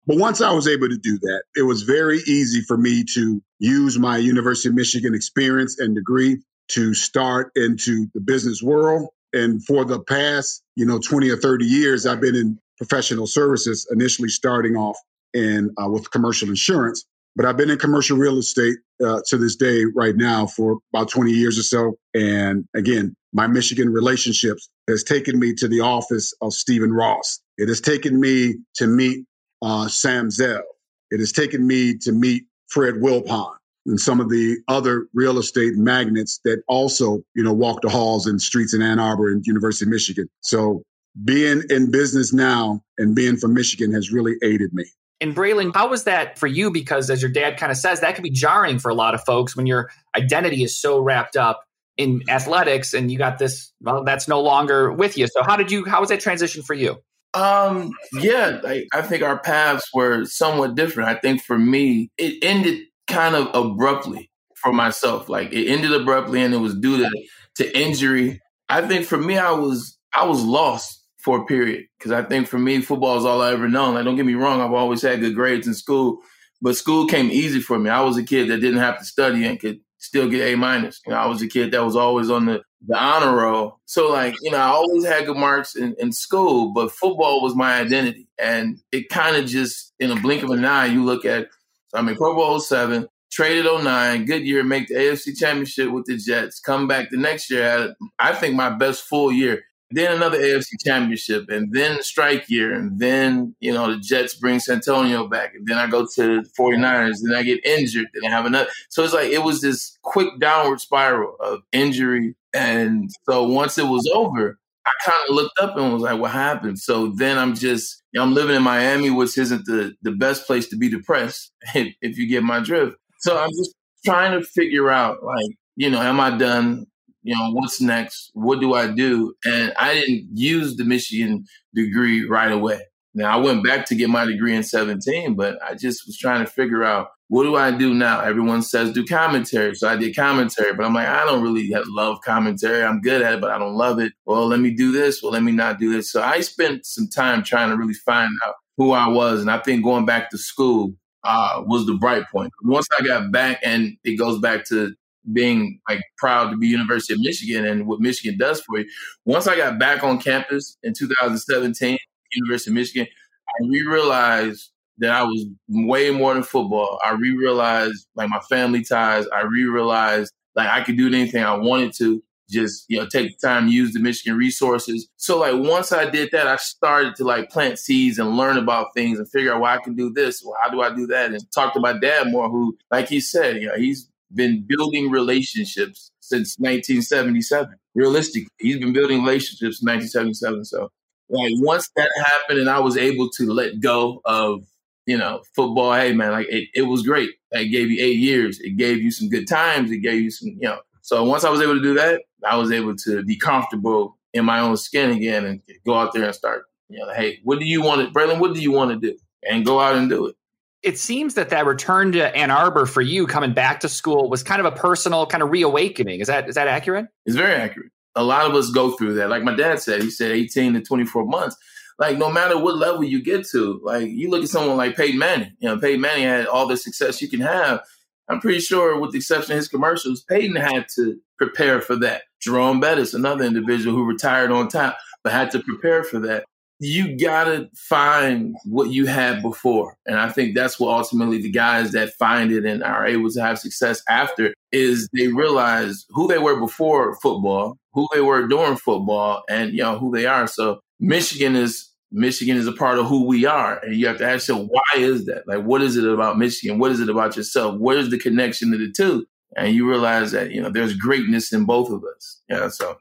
But 0.07 0.19
once 0.19 0.41
I 0.41 0.53
was 0.53 0.69
able 0.69 0.89
to 0.89 0.99
do 0.99 1.19
that, 1.19 1.43
it 1.57 1.63
was 1.63 1.83
very 1.83 2.19
easy 2.19 2.61
for 2.61 2.77
me 2.77 3.05
to 3.15 3.43
use 3.59 3.99
my 3.99 4.19
University 4.19 4.69
of 4.69 4.77
Michigan 4.77 5.15
experience 5.15 5.81
and 5.81 5.97
degree 5.97 6.39
to 6.69 6.95
start 6.95 7.53
into 7.57 8.07
the 8.15 8.21
business 8.21 8.63
world 8.63 9.09
and 9.37 9.65
for 9.65 9.85
the 9.85 10.01
past, 10.01 10.63
you 10.77 10.87
know, 10.87 10.99
20 10.99 11.31
or 11.31 11.37
30 11.37 11.65
years, 11.65 12.07
I've 12.07 12.21
been 12.21 12.35
in 12.35 12.59
professional 12.79 13.27
services, 13.27 13.87
initially 13.91 14.29
starting 14.29 14.77
off 14.77 14.97
in 15.35 15.75
uh, 15.79 15.89
with 15.91 16.11
commercial 16.11 16.49
insurance. 16.49 17.05
But 17.35 17.45
I've 17.45 17.59
been 17.59 17.69
in 17.69 17.79
commercial 17.79 18.17
real 18.17 18.39
estate 18.39 18.79
uh, 19.05 19.21
to 19.27 19.37
this 19.37 19.57
day 19.57 19.85
right 19.95 20.17
now 20.17 20.47
for 20.47 20.79
about 20.95 21.11
20 21.11 21.33
years 21.33 21.59
or 21.59 21.63
so. 21.63 21.99
And 22.15 22.65
again, 22.75 23.15
my 23.35 23.47
Michigan 23.47 23.93
relationships 23.93 24.71
has 24.89 25.05
taken 25.05 25.39
me 25.39 25.53
to 25.55 25.69
the 25.69 25.81
office 25.81 26.33
of 26.41 26.55
Stephen 26.55 26.93
Ross. 26.93 27.41
It 27.59 27.69
has 27.69 27.83
taken 27.83 28.19
me 28.19 28.57
to 28.77 28.87
meet 28.87 29.27
uh, 29.61 29.89
Sam 29.89 30.31
Zell. 30.31 30.65
It 31.11 31.21
has 31.21 31.33
taken 31.33 31.67
me 31.67 31.99
to 31.99 32.13
meet 32.13 32.45
Fred 32.69 32.95
Wilpon 32.95 33.56
and 33.87 34.01
some 34.01 34.21
of 34.21 34.29
the 34.29 34.59
other 34.69 35.07
real 35.15 35.39
estate 35.39 35.75
magnates 35.77 36.41
that 36.45 36.63
also, 36.69 37.23
you 37.35 37.43
know, 37.43 37.53
walk 37.53 37.83
the 37.83 37.89
halls 37.89 38.27
and 38.27 38.41
streets 38.41 38.75
in 38.75 38.83
Ann 38.83 38.99
Arbor 38.99 39.31
and 39.31 39.47
University 39.47 39.85
of 39.85 39.91
Michigan. 39.91 40.29
So 40.41 40.83
being 41.25 41.63
in 41.71 41.91
business 41.91 42.33
now 42.33 42.83
and 42.99 43.15
being 43.15 43.37
from 43.37 43.55
Michigan 43.55 43.93
has 43.93 44.13
really 44.13 44.35
aided 44.43 44.73
me. 44.75 44.85
And 45.21 45.35
Braylon, 45.35 45.75
how 45.75 45.89
was 45.89 46.05
that 46.05 46.39
for 46.39 46.47
you? 46.47 46.71
Because 46.71 47.09
as 47.09 47.23
your 47.23 47.31
dad 47.31 47.57
kind 47.57 47.73
of 47.73 47.79
says, 47.79 48.01
that 48.01 48.15
can 48.15 48.23
be 48.23 48.31
jarring 48.31 48.79
for 48.79 48.91
a 48.91 48.95
lot 48.95 49.15
of 49.15 49.25
folks 49.25 49.57
when 49.57 49.67
your 49.67 49.91
identity 50.15 50.63
is 50.63 50.79
so 50.79 51.01
wrapped 51.01 51.37
up 51.37 51.63
in 51.97 52.23
athletics 52.29 52.93
and 52.93 53.11
you 53.11 53.17
got 53.17 53.39
this, 53.39 53.73
well, 53.81 54.05
that's 54.05 54.29
no 54.29 54.43
longer 54.43 54.93
with 54.93 55.17
you. 55.17 55.27
So 55.29 55.43
how 55.43 55.57
did 55.57 55.71
you, 55.71 55.87
how 55.87 56.01
was 56.01 56.11
that 56.11 56.21
transition 56.21 56.63
for 56.63 56.75
you? 56.75 56.99
Um, 57.33 57.93
yeah, 58.13 58.61
I, 58.65 58.85
I 58.93 59.03
think 59.03 59.23
our 59.23 59.39
paths 59.39 59.89
were 59.95 60.25
somewhat 60.25 60.75
different. 60.75 61.09
I 61.09 61.15
think 61.15 61.43
for 61.43 61.59
me, 61.59 62.11
it 62.19 62.43
ended 62.43 62.81
kind 63.07 63.35
of 63.35 63.49
abruptly 63.55 64.31
for 64.55 64.73
myself. 64.73 65.29
Like 65.29 65.53
it 65.53 65.69
ended 65.71 65.93
abruptly 65.93 66.43
and 66.43 66.55
it 66.55 66.59
was 66.59 66.75
due 66.75 66.99
to, 66.99 67.11
to 67.57 67.79
injury. 67.79 68.41
I 68.69 68.83
think 68.83 69.07
for 69.07 69.19
me, 69.19 69.39
I 69.39 69.53
was 69.53 69.97
I 70.15 70.25
was 70.25 70.43
lost 70.43 71.03
for 71.19 71.43
a 71.43 71.45
period 71.45 71.85
because 71.99 72.13
I 72.13 72.23
think 72.23 72.49
for 72.49 72.59
me, 72.59 72.81
football 72.81 73.19
is 73.19 73.25
all 73.25 73.43
I 73.43 73.53
ever 73.53 73.69
known. 73.69 73.95
Like 73.95 74.05
don't 74.05 74.17
get 74.17 74.27
me 74.27 74.35
wrong, 74.35 74.61
I've 74.61 74.73
always 74.73 75.03
had 75.03 75.21
good 75.21 75.35
grades 75.35 75.67
in 75.67 75.75
school, 75.75 76.19
but 76.63 76.77
school 76.77 77.07
came 77.07 77.31
easy 77.31 77.61
for 77.61 77.79
me. 77.79 77.91
I 77.91 78.01
was 78.01 78.17
a 78.17 78.25
kid 78.25 78.49
that 78.49 78.59
didn't 78.59 78.81
have 78.81 78.99
to 78.99 79.05
study 79.05 79.45
and 79.45 79.61
could 79.61 79.81
still 79.99 80.29
get 80.29 80.47
A 80.47 80.57
minus. 80.57 81.01
You 81.07 81.13
know, 81.13 81.19
I 81.19 81.27
was 81.27 81.43
a 81.43 81.49
kid 81.49 81.73
that 81.73 81.85
was 81.85 81.97
always 81.97 82.31
on 82.31 82.47
the 82.47 82.63
the 82.87 82.97
honor 82.97 83.35
roll. 83.35 83.81
So 83.87 84.11
like, 84.11 84.35
you 84.43 84.51
know, 84.51 84.59
I 84.59 84.69
always 84.69 85.05
had 85.05 85.27
good 85.27 85.37
marks 85.37 85.75
in, 85.75 85.95
in 85.99 86.13
school, 86.13 86.73
but 86.73 86.93
football 86.93 87.43
was 87.43 87.55
my 87.55 87.81
identity. 87.81 88.29
And 88.39 88.79
it 88.93 89.09
kind 89.09 89.37
of 89.37 89.47
just 89.47 89.93
in 89.99 90.11
a 90.11 90.21
blink 90.21 90.43
of 90.43 90.51
an 90.51 90.65
eye, 90.65 90.87
you 90.87 91.05
look 91.05 91.25
at 91.25 91.49
I 91.97 92.03
mean, 92.03 92.17
Pro 92.17 92.35
Bowl 92.35 92.61
07, 92.61 93.09
traded 93.33 93.65
09, 93.65 94.25
good 94.27 94.47
year, 94.47 94.63
make 94.63 94.89
the 94.89 94.95
AFC 94.95 95.37
Championship 95.37 95.91
with 95.91 96.05
the 96.07 96.17
Jets, 96.17 96.61
come 96.61 96.87
back 96.87 97.11
the 97.11 97.17
next 97.17 97.51
year, 97.51 97.63
had, 97.69 97.95
I 98.19 98.35
think, 98.35 98.55
my 98.55 98.71
best 98.71 99.05
full 99.05 99.33
year. 99.33 99.65
Then 99.93 100.17
another 100.17 100.39
AFC 100.39 100.71
Championship, 100.85 101.49
and 101.49 101.73
then 101.73 102.03
strike 102.03 102.51
year, 102.51 102.75
and 102.75 102.99
then, 102.99 103.55
you 103.61 103.73
know, 103.73 103.93
the 103.93 104.01
Jets 104.01 104.35
bring 104.35 104.59
Santonio 104.59 105.29
back, 105.29 105.55
and 105.55 105.67
then 105.67 105.79
I 105.79 105.87
go 105.87 106.05
to 106.17 106.43
the 106.43 106.51
49ers, 106.59 107.19
then 107.23 107.37
I 107.37 107.45
get 107.45 107.65
injured, 107.65 108.07
then 108.13 108.31
I 108.31 108.35
have 108.35 108.47
another. 108.47 108.69
So 108.89 109.05
it's 109.05 109.15
like 109.15 109.31
it 109.31 109.45
was 109.45 109.61
this 109.61 109.97
quick 110.03 110.41
downward 110.41 110.81
spiral 110.81 111.37
of 111.41 111.61
injury 111.73 112.35
And 112.57 113.11
so 113.29 113.47
once 113.47 113.77
it 113.77 113.87
was 113.87 114.11
over, 114.15 114.59
I 114.87 114.93
kind 115.05 115.19
of 115.29 115.35
looked 115.35 115.59
up 115.59 115.77
and 115.77 115.93
was 115.93 116.03
like, 116.03 116.21
what 116.21 116.31
happened? 116.31 116.79
So 116.79 117.09
then 117.09 117.39
I'm 117.39 117.55
just, 117.55 118.03
you 118.13 118.21
know, 118.21 118.25
I'm 118.25 118.35
living 118.35 118.55
in 118.55 118.63
Miami, 118.63 119.11
which 119.11 119.37
isn't 119.37 119.67
the, 119.67 119.95
the 120.03 120.13
best 120.13 120.47
place 120.47 120.69
to 120.69 120.77
be 120.77 120.89
depressed, 120.89 121.53
if, 121.75 121.95
if 122.01 122.19
you 122.19 122.29
get 122.29 122.45
my 122.45 122.61
drift. 122.61 122.97
So 123.19 123.37
I'm 123.37 123.51
just 123.51 123.75
trying 124.05 124.39
to 124.39 124.47
figure 124.47 124.91
out, 124.91 125.23
like, 125.25 125.51
you 125.75 125.91
know, 125.91 126.01
am 126.01 126.21
I 126.21 126.37
done? 126.37 126.87
You 127.23 127.35
know, 127.35 127.51
what's 127.51 127.81
next? 127.81 128.31
What 128.35 128.61
do 128.61 128.75
I 128.75 128.87
do? 128.87 129.35
And 129.45 129.73
I 129.77 129.95
didn't 129.95 130.29
use 130.33 130.77
the 130.77 130.85
Michigan 130.85 131.45
degree 131.75 132.25
right 132.25 132.53
away. 132.53 132.81
Now 133.15 133.37
I 133.37 133.43
went 133.43 133.65
back 133.65 133.87
to 133.87 133.97
get 133.97 134.11
my 134.11 134.25
degree 134.25 134.55
in 134.55 134.63
17, 134.63 135.35
but 135.35 135.59
I 135.63 135.75
just 135.75 136.07
was 136.07 136.17
trying 136.17 136.45
to 136.45 136.51
figure 136.51 136.85
out 136.85 137.09
what 137.29 137.43
do 137.43 137.57
I 137.57 137.73
do 137.73 137.93
now? 137.93 138.21
Everyone 138.21 138.63
says 138.63 138.93
do 138.93 139.05
commentary. 139.05 139.75
So 139.75 139.89
I 139.89 139.97
did 139.97 140.15
commentary, 140.15 140.75
but 140.75 140.87
I'm 140.87 140.95
like, 140.95 141.09
I 141.09 141.25
don't 141.25 141.43
really 141.43 141.73
love 141.89 142.21
commentary. 142.25 142.85
I'm 142.85 143.01
good 143.01 143.23
at 143.23 143.35
it, 143.35 143.41
but 143.41 143.51
I 143.51 143.59
don't 143.59 143.75
love 143.75 143.99
it. 143.99 144.13
Well, 144.27 144.47
let 144.47 144.61
me 144.61 144.71
do 144.71 144.93
this. 144.93 145.23
Well, 145.23 145.33
let 145.33 145.43
me 145.43 145.53
not 145.53 145.81
do 145.81 145.93
this. 145.93 146.11
So 146.11 146.23
I 146.23 146.41
spent 146.41 146.87
some 146.87 147.09
time 147.09 147.43
trying 147.43 147.71
to 147.71 147.77
really 147.77 147.95
find 147.95 148.31
out 148.47 148.55
who 148.77 148.93
I 148.93 149.09
was. 149.09 149.41
And 149.41 149.51
I 149.51 149.59
think 149.59 149.83
going 149.83 150.07
back 150.07 150.31
to 150.31 150.39
school 150.39 150.95
uh, 151.25 151.63
was 151.67 151.87
the 151.87 151.95
bright 151.95 152.29
point. 152.31 152.53
Once 152.63 152.87
I 152.97 153.05
got 153.05 153.33
back, 153.33 153.59
and 153.65 153.97
it 154.05 154.17
goes 154.17 154.39
back 154.39 154.65
to 154.67 154.95
being 155.33 155.81
like 155.89 156.03
proud 156.19 156.51
to 156.51 156.57
be 156.57 156.69
University 156.69 157.15
of 157.15 157.21
Michigan 157.21 157.65
and 157.67 157.87
what 157.87 158.01
Michigan 158.01 158.39
does 158.39 158.61
for 158.61 158.79
you. 158.79 158.87
Once 159.25 159.49
I 159.49 159.57
got 159.57 159.79
back 159.79 160.05
on 160.05 160.21
campus 160.21 160.79
in 160.85 160.95
2017, 160.95 161.99
University 162.33 162.71
of 162.71 162.75
Michigan, 162.75 163.07
I 163.49 163.67
re-realized 163.67 164.71
that 164.99 165.11
I 165.11 165.23
was 165.23 165.47
way 165.69 166.11
more 166.11 166.35
than 166.35 166.43
football. 166.43 166.99
I 167.05 167.13
re-realized 167.13 168.07
like 168.15 168.29
my 168.29 168.41
family 168.49 168.83
ties. 168.85 169.27
I 169.29 169.43
re-realized 169.43 170.33
like 170.55 170.69
I 170.69 170.83
could 170.83 170.97
do 170.97 171.09
anything 171.09 171.43
I 171.43 171.57
wanted 171.57 171.93
to. 171.99 172.23
Just 172.49 172.85
you 172.89 172.97
know, 172.97 173.09
take 173.09 173.33
the 173.33 173.45
time, 173.45 173.67
use 173.67 173.93
the 173.93 173.99
Michigan 173.99 174.39
resources. 174.39 175.09
So 175.17 175.41
like 175.41 175.57
once 175.57 175.91
I 175.91 176.09
did 176.09 176.31
that, 176.31 176.47
I 176.47 176.55
started 176.55 177.17
to 177.17 177.25
like 177.25 177.51
plant 177.51 177.77
seeds 177.77 178.21
and 178.21 178.37
learn 178.37 178.57
about 178.57 178.95
things 178.95 179.19
and 179.19 179.29
figure 179.29 179.53
out 179.53 179.61
why 179.61 179.75
I 179.75 179.83
can 179.83 179.97
do 179.97 180.13
this. 180.13 180.45
Well, 180.45 180.55
how 180.63 180.71
do 180.71 180.81
I 180.81 180.95
do 180.95 181.09
that? 181.09 181.33
And 181.33 181.43
talk 181.51 181.75
to 181.75 181.81
my 181.81 181.99
dad 181.99 182.31
more, 182.31 182.49
who, 182.49 182.79
like 182.93 183.09
he 183.09 183.19
said, 183.19 183.57
you 183.57 183.67
know, 183.67 183.75
he's 183.75 184.09
been 184.33 184.65
building 184.65 185.11
relationships 185.11 186.13
since 186.21 186.55
1977. 186.59 187.75
Realistically, 187.97 188.49
he's 188.59 188.79
been 188.79 188.93
building 188.93 189.25
relationships 189.25 189.81
since 189.81 189.83
1977. 189.83 190.67
So 190.67 190.93
like 191.29 191.51
once 191.57 191.91
that 191.97 192.13
happened 192.25 192.61
and 192.61 192.71
I 192.71 192.79
was 192.79 192.97
able 192.97 193.29
to 193.31 193.53
let 193.53 193.81
go 193.81 194.23
of, 194.25 194.65
you 195.07 195.17
know, 195.17 195.43
football, 195.55 195.95
hey 195.95 196.13
man, 196.13 196.33
like 196.33 196.49
it, 196.49 196.69
it 196.75 196.83
was 196.83 197.03
great. 197.03 197.31
It 197.53 197.67
gave 197.67 197.91
you 197.91 198.05
eight 198.05 198.19
years. 198.19 198.61
It 198.61 198.77
gave 198.77 198.99
you 198.99 199.11
some 199.11 199.29
good 199.29 199.49
times. 199.49 199.91
It 199.91 199.99
gave 199.99 200.21
you 200.21 200.31
some, 200.31 200.49
you 200.49 200.69
know. 200.69 200.81
So 201.03 201.23
once 201.25 201.45
I 201.45 201.51
was 201.51 201.61
able 201.61 201.75
to 201.75 201.83
do 201.83 201.95
that, 201.95 202.23
I 202.45 202.57
was 202.57 202.73
able 202.73 202.97
to 202.97 203.23
be 203.25 203.37
comfortable 203.37 204.19
in 204.35 204.45
my 204.45 204.61
own 204.61 204.77
skin 204.77 205.11
again 205.11 205.45
and 205.45 205.63
go 205.87 205.95
out 205.95 206.13
there 206.13 206.25
and 206.25 206.35
start, 206.35 206.65
you 206.89 206.99
know, 206.99 207.13
hey, 207.15 207.39
what 207.45 207.61
do 207.61 207.65
you 207.65 207.81
want 207.81 208.03
to, 208.03 208.13
Braylon, 208.13 208.41
what 208.41 208.55
do 208.55 208.61
you 208.61 208.73
want 208.73 208.91
to 208.91 208.97
do? 209.11 209.17
And 209.49 209.65
go 209.65 209.81
out 209.81 209.95
and 209.95 210.11
do 210.11 210.27
it. 210.27 210.37
It 210.83 210.99
seems 210.99 211.35
that 211.35 211.49
that 211.51 211.67
return 211.67 212.13
to 212.13 212.37
Ann 212.37 212.51
Arbor 212.51 212.87
for 212.87 213.01
you 213.01 213.27
coming 213.27 213.53
back 213.53 213.81
to 213.81 213.89
school 213.89 214.29
was 214.29 214.43
kind 214.43 214.61
of 214.61 214.67
a 214.67 214.73
personal 214.73 215.27
kind 215.27 215.43
of 215.43 215.51
reawakening. 215.51 216.21
Is 216.21 216.27
that 216.27 216.49
is 216.49 216.57
that 216.57 216.69
accurate? 216.69 217.07
It's 217.25 217.37
very 217.37 217.55
accurate 217.55 217.91
a 218.17 218.25
lot 218.25 218.47
of 218.47 218.57
us 218.57 218.71
go 218.71 218.97
through 218.97 219.15
that. 219.15 219.29
Like 219.29 219.45
my 219.45 219.55
dad 219.55 219.81
said, 219.81 220.03
he 220.03 220.11
said 220.11 220.33
18 220.33 220.73
to 220.73 220.81
24 220.81 221.27
months. 221.27 221.57
Like 221.99 222.19
no 222.19 222.31
matter 222.31 222.59
what 222.59 222.77
level 222.77 223.05
you 223.05 223.23
get 223.23 223.47
to, 223.49 223.81
like 223.83 224.09
you 224.09 224.31
look 224.31 224.43
at 224.43 224.49
someone 224.49 224.77
like 224.77 224.97
Peyton 224.97 225.19
Manning. 225.19 225.53
You 225.59 225.69
know, 225.69 225.79
Peyton 225.79 226.01
Manning 226.01 226.25
had 226.25 226.47
all 226.47 226.67
the 226.67 226.77
success 226.77 227.23
you 227.23 227.29
can 227.29 227.41
have. 227.41 227.81
I'm 228.29 228.41
pretty 228.41 228.61
sure, 228.61 228.99
with 228.99 229.13
the 229.13 229.19
exception 229.19 229.53
of 229.53 229.57
his 229.57 229.69
commercials, 229.69 230.25
Peyton 230.25 230.57
had 230.57 230.87
to 230.97 231.19
prepare 231.39 231.81
for 231.81 231.97
that. 231.97 232.23
Jerome 232.41 232.81
Bettis, 232.81 233.15
another 233.15 233.45
individual 233.45 233.97
who 233.97 234.05
retired 234.05 234.51
on 234.51 234.69
top, 234.69 234.99
but 235.23 235.33
had 235.33 235.51
to 235.53 235.61
prepare 235.61 236.03
for 236.03 236.19
that 236.21 236.45
you 236.79 237.17
gotta 237.17 237.71
find 237.75 238.55
what 238.65 238.91
you 238.91 239.07
had 239.07 239.43
before. 239.43 239.97
And 240.07 240.19
I 240.19 240.29
think 240.29 240.55
that's 240.55 240.79
what 240.79 240.95
ultimately 240.95 241.41
the 241.41 241.51
guys 241.51 241.93
that 241.93 242.15
find 242.15 242.53
it 242.53 242.67
and 242.67 242.83
are 242.83 243.07
able 243.07 243.31
to 243.31 243.41
have 243.41 243.59
success 243.59 244.03
after 244.09 244.53
is 244.73 245.09
they 245.15 245.29
realize 245.29 246.05
who 246.11 246.29
they 246.29 246.39
were 246.39 246.61
before 246.61 247.17
football, 247.17 247.79
who 247.93 248.07
they 248.13 248.21
were 248.21 248.47
during 248.47 248.77
football, 248.77 249.43
and 249.49 249.73
you 249.73 249.83
know 249.83 249.99
who 249.99 250.13
they 250.13 250.27
are. 250.27 250.47
So 250.47 250.81
Michigan 251.01 251.57
is 251.57 251.91
Michigan 252.13 252.57
is 252.57 252.67
a 252.67 252.73
part 252.73 252.99
of 252.99 253.07
who 253.07 253.27
we 253.27 253.47
are. 253.47 253.79
And 253.79 253.97
you 253.97 254.07
have 254.07 254.19
to 254.19 254.25
ask 254.25 254.49
yourself, 254.49 254.69
why 254.71 255.01
is 255.01 255.27
that? 255.27 255.47
Like 255.47 255.65
what 255.65 255.83
is 255.83 255.97
it 255.97 256.05
about 256.05 256.39
Michigan? 256.39 256.79
What 256.79 256.93
is 256.93 257.01
it 257.01 257.09
about 257.09 257.37
yourself? 257.37 257.79
What 257.79 257.97
is 257.97 258.11
the 258.11 258.19
connection 258.19 258.71
to 258.73 258.79
the 258.79 258.93
two? 258.93 259.27
And 259.57 259.75
you 259.75 259.89
realize 259.89 260.33
that, 260.33 260.51
you 260.51 260.63
know, 260.63 260.71
there's 260.71 260.95
greatness 260.97 261.53
in 261.53 261.65
both 261.65 261.91
of 261.91 262.05
us. 262.05 262.43
Yeah. 262.49 262.69
So 262.69 262.99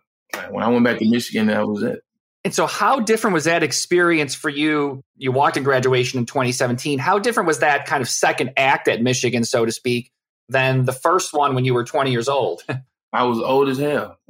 when 0.50 0.64
I 0.64 0.68
went 0.70 0.84
back 0.84 1.00
to 1.00 1.10
Michigan, 1.10 1.48
that 1.48 1.68
was 1.68 1.84
it. 1.84 2.02
And 2.46 2.54
so, 2.54 2.68
how 2.68 3.00
different 3.00 3.34
was 3.34 3.46
that 3.46 3.64
experience 3.64 4.36
for 4.36 4.50
you? 4.50 5.04
You 5.18 5.32
walked 5.32 5.58
in 5.58 5.64
graduation 5.64 6.20
in 6.20 6.28
2017. 6.28 7.00
How 7.00 7.18
different 7.18 7.48
was 7.48 7.60
that 7.60 7.88
kind 7.88 8.04
of 8.04 8.10
second 8.10 8.54
act 8.56 8.88
at 8.88 9.02
Michigan, 9.02 9.44
so 9.44 9.66
to 9.66 9.72
speak, 9.72 10.12
than 10.48 10.86
the 10.86 10.94
first 10.94 11.34
one 11.34 11.56
when 11.56 11.66
you 11.66 11.74
were 11.74 11.84
20 11.84 12.12
years 12.12 12.30
old? 12.30 12.62
I 13.14 13.24
was 13.24 13.40
old 13.40 13.70
as 13.70 13.80
hell. 13.80 14.20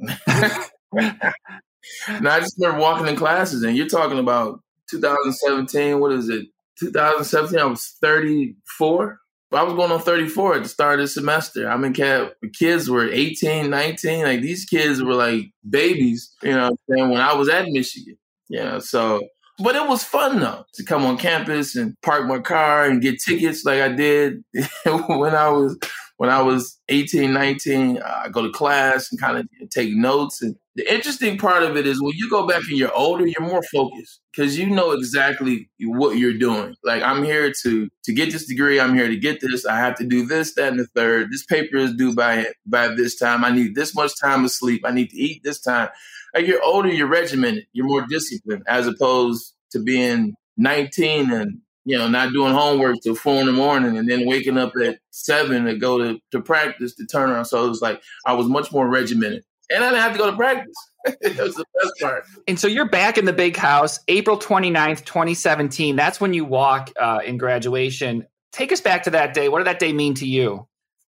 now, 2.20 2.34
I 2.34 2.40
just 2.40 2.56
remember 2.58 2.80
walking 2.80 3.06
in 3.08 3.16
classes, 3.16 3.62
and 3.62 3.76
you're 3.76 3.88
talking 3.88 4.18
about 4.18 4.60
2017. 4.90 6.00
What 6.00 6.12
is 6.12 6.28
it? 6.28 6.46
2017. 6.80 7.58
I 7.58 7.64
was 7.64 7.96
34. 8.00 9.18
I 9.52 9.62
was 9.62 9.74
going 9.74 9.92
on 9.92 10.00
34 10.00 10.56
at 10.56 10.62
the 10.64 10.68
start 10.68 10.98
of 10.98 11.04
the 11.04 11.08
semester. 11.08 11.68
I 11.68 11.76
mean, 11.76 11.94
kids 12.52 12.90
were 12.90 13.08
18, 13.08 13.70
19. 13.70 14.24
Like 14.24 14.40
these 14.40 14.64
kids 14.64 15.02
were 15.02 15.14
like 15.14 15.52
babies, 15.68 16.34
you 16.42 16.52
know, 16.52 16.76
and 16.88 17.10
when 17.10 17.20
I 17.20 17.32
was 17.34 17.48
at 17.48 17.68
Michigan. 17.68 18.18
Yeah. 18.48 18.80
So, 18.80 19.22
but 19.58 19.76
it 19.76 19.88
was 19.88 20.04
fun 20.04 20.40
though 20.40 20.64
to 20.74 20.84
come 20.84 21.06
on 21.06 21.16
campus 21.16 21.76
and 21.76 21.94
park 22.02 22.26
my 22.26 22.40
car 22.40 22.84
and 22.84 23.00
get 23.00 23.20
tickets 23.20 23.64
like 23.64 23.80
I 23.80 23.88
did 23.88 24.44
when 24.84 25.34
I 25.34 25.48
was 25.48 25.78
when 26.18 26.30
I 26.30 26.40
was 26.40 26.80
18, 26.88 27.32
19, 27.32 27.98
uh, 27.98 28.22
I 28.24 28.28
go 28.28 28.42
to 28.42 28.50
class 28.50 29.10
and 29.10 29.20
kind 29.20 29.38
of 29.38 29.48
take 29.70 29.94
notes. 29.94 30.40
And 30.40 30.56
the 30.74 30.92
interesting 30.92 31.36
part 31.36 31.62
of 31.62 31.76
it 31.76 31.86
is 31.86 32.02
when 32.02 32.14
you 32.16 32.30
go 32.30 32.46
back 32.46 32.62
and 32.68 32.78
you're 32.78 32.94
older, 32.94 33.26
you're 33.26 33.46
more 33.46 33.62
focused 33.62 34.20
because 34.34 34.58
you 34.58 34.68
know 34.68 34.92
exactly 34.92 35.68
what 35.80 36.16
you're 36.16 36.38
doing. 36.38 36.74
Like 36.84 37.02
I'm 37.02 37.22
here 37.22 37.52
to 37.62 37.88
to 38.04 38.12
get 38.12 38.32
this 38.32 38.46
degree. 38.46 38.80
I'm 38.80 38.94
here 38.94 39.08
to 39.08 39.16
get 39.16 39.40
this. 39.40 39.66
I 39.66 39.76
have 39.76 39.96
to 39.96 40.06
do 40.06 40.26
this, 40.26 40.54
that, 40.54 40.68
and 40.68 40.78
the 40.78 40.86
third. 40.86 41.30
This 41.30 41.44
paper 41.44 41.76
is 41.76 41.94
due 41.94 42.14
by 42.14 42.46
by 42.64 42.88
this 42.88 43.16
time. 43.16 43.44
I 43.44 43.50
need 43.50 43.74
this 43.74 43.94
much 43.94 44.12
time 44.20 44.44
of 44.44 44.50
sleep. 44.50 44.82
I 44.84 44.92
need 44.92 45.10
to 45.10 45.16
eat 45.16 45.42
this 45.44 45.60
time. 45.60 45.88
Like 46.34 46.46
you're 46.46 46.62
older, 46.62 46.88
you're 46.88 47.08
regimented. 47.08 47.66
You're 47.72 47.86
more 47.86 48.06
disciplined 48.06 48.62
as 48.66 48.86
opposed 48.86 49.54
to 49.72 49.82
being 49.82 50.34
19 50.56 51.30
and 51.32 51.60
you 51.86 51.96
know, 51.96 52.08
not 52.08 52.32
doing 52.32 52.52
homework 52.52 52.96
till 53.00 53.14
four 53.14 53.40
in 53.40 53.46
the 53.46 53.52
morning 53.52 53.96
and 53.96 54.08
then 54.08 54.26
waking 54.26 54.58
up 54.58 54.74
at 54.76 54.98
seven 55.12 55.64
to 55.64 55.78
go 55.78 55.98
to, 55.98 56.20
to 56.32 56.42
practice 56.42 56.94
to 56.96 57.06
turn 57.06 57.30
around. 57.30 57.44
So 57.44 57.64
it 57.64 57.68
was 57.68 57.80
like 57.80 58.02
I 58.26 58.32
was 58.34 58.48
much 58.48 58.72
more 58.72 58.88
regimented. 58.88 59.44
And 59.70 59.84
I 59.84 59.90
didn't 59.90 60.02
have 60.02 60.12
to 60.12 60.18
go 60.18 60.30
to 60.30 60.36
practice. 60.36 60.74
that 61.04 61.38
was 61.38 61.54
the 61.54 61.64
best 61.80 61.92
part. 62.00 62.24
And 62.48 62.58
so 62.58 62.66
you're 62.66 62.88
back 62.88 63.18
in 63.18 63.24
the 63.24 63.32
big 63.32 63.56
house, 63.56 64.00
April 64.08 64.36
29th, 64.36 65.04
2017. 65.04 65.94
That's 65.94 66.20
when 66.20 66.34
you 66.34 66.44
walk 66.44 66.90
uh, 67.00 67.20
in 67.24 67.38
graduation. 67.38 68.26
Take 68.50 68.72
us 68.72 68.80
back 68.80 69.04
to 69.04 69.10
that 69.10 69.32
day. 69.32 69.48
What 69.48 69.58
did 69.58 69.68
that 69.68 69.78
day 69.78 69.92
mean 69.92 70.14
to 70.14 70.26
you? 70.26 70.66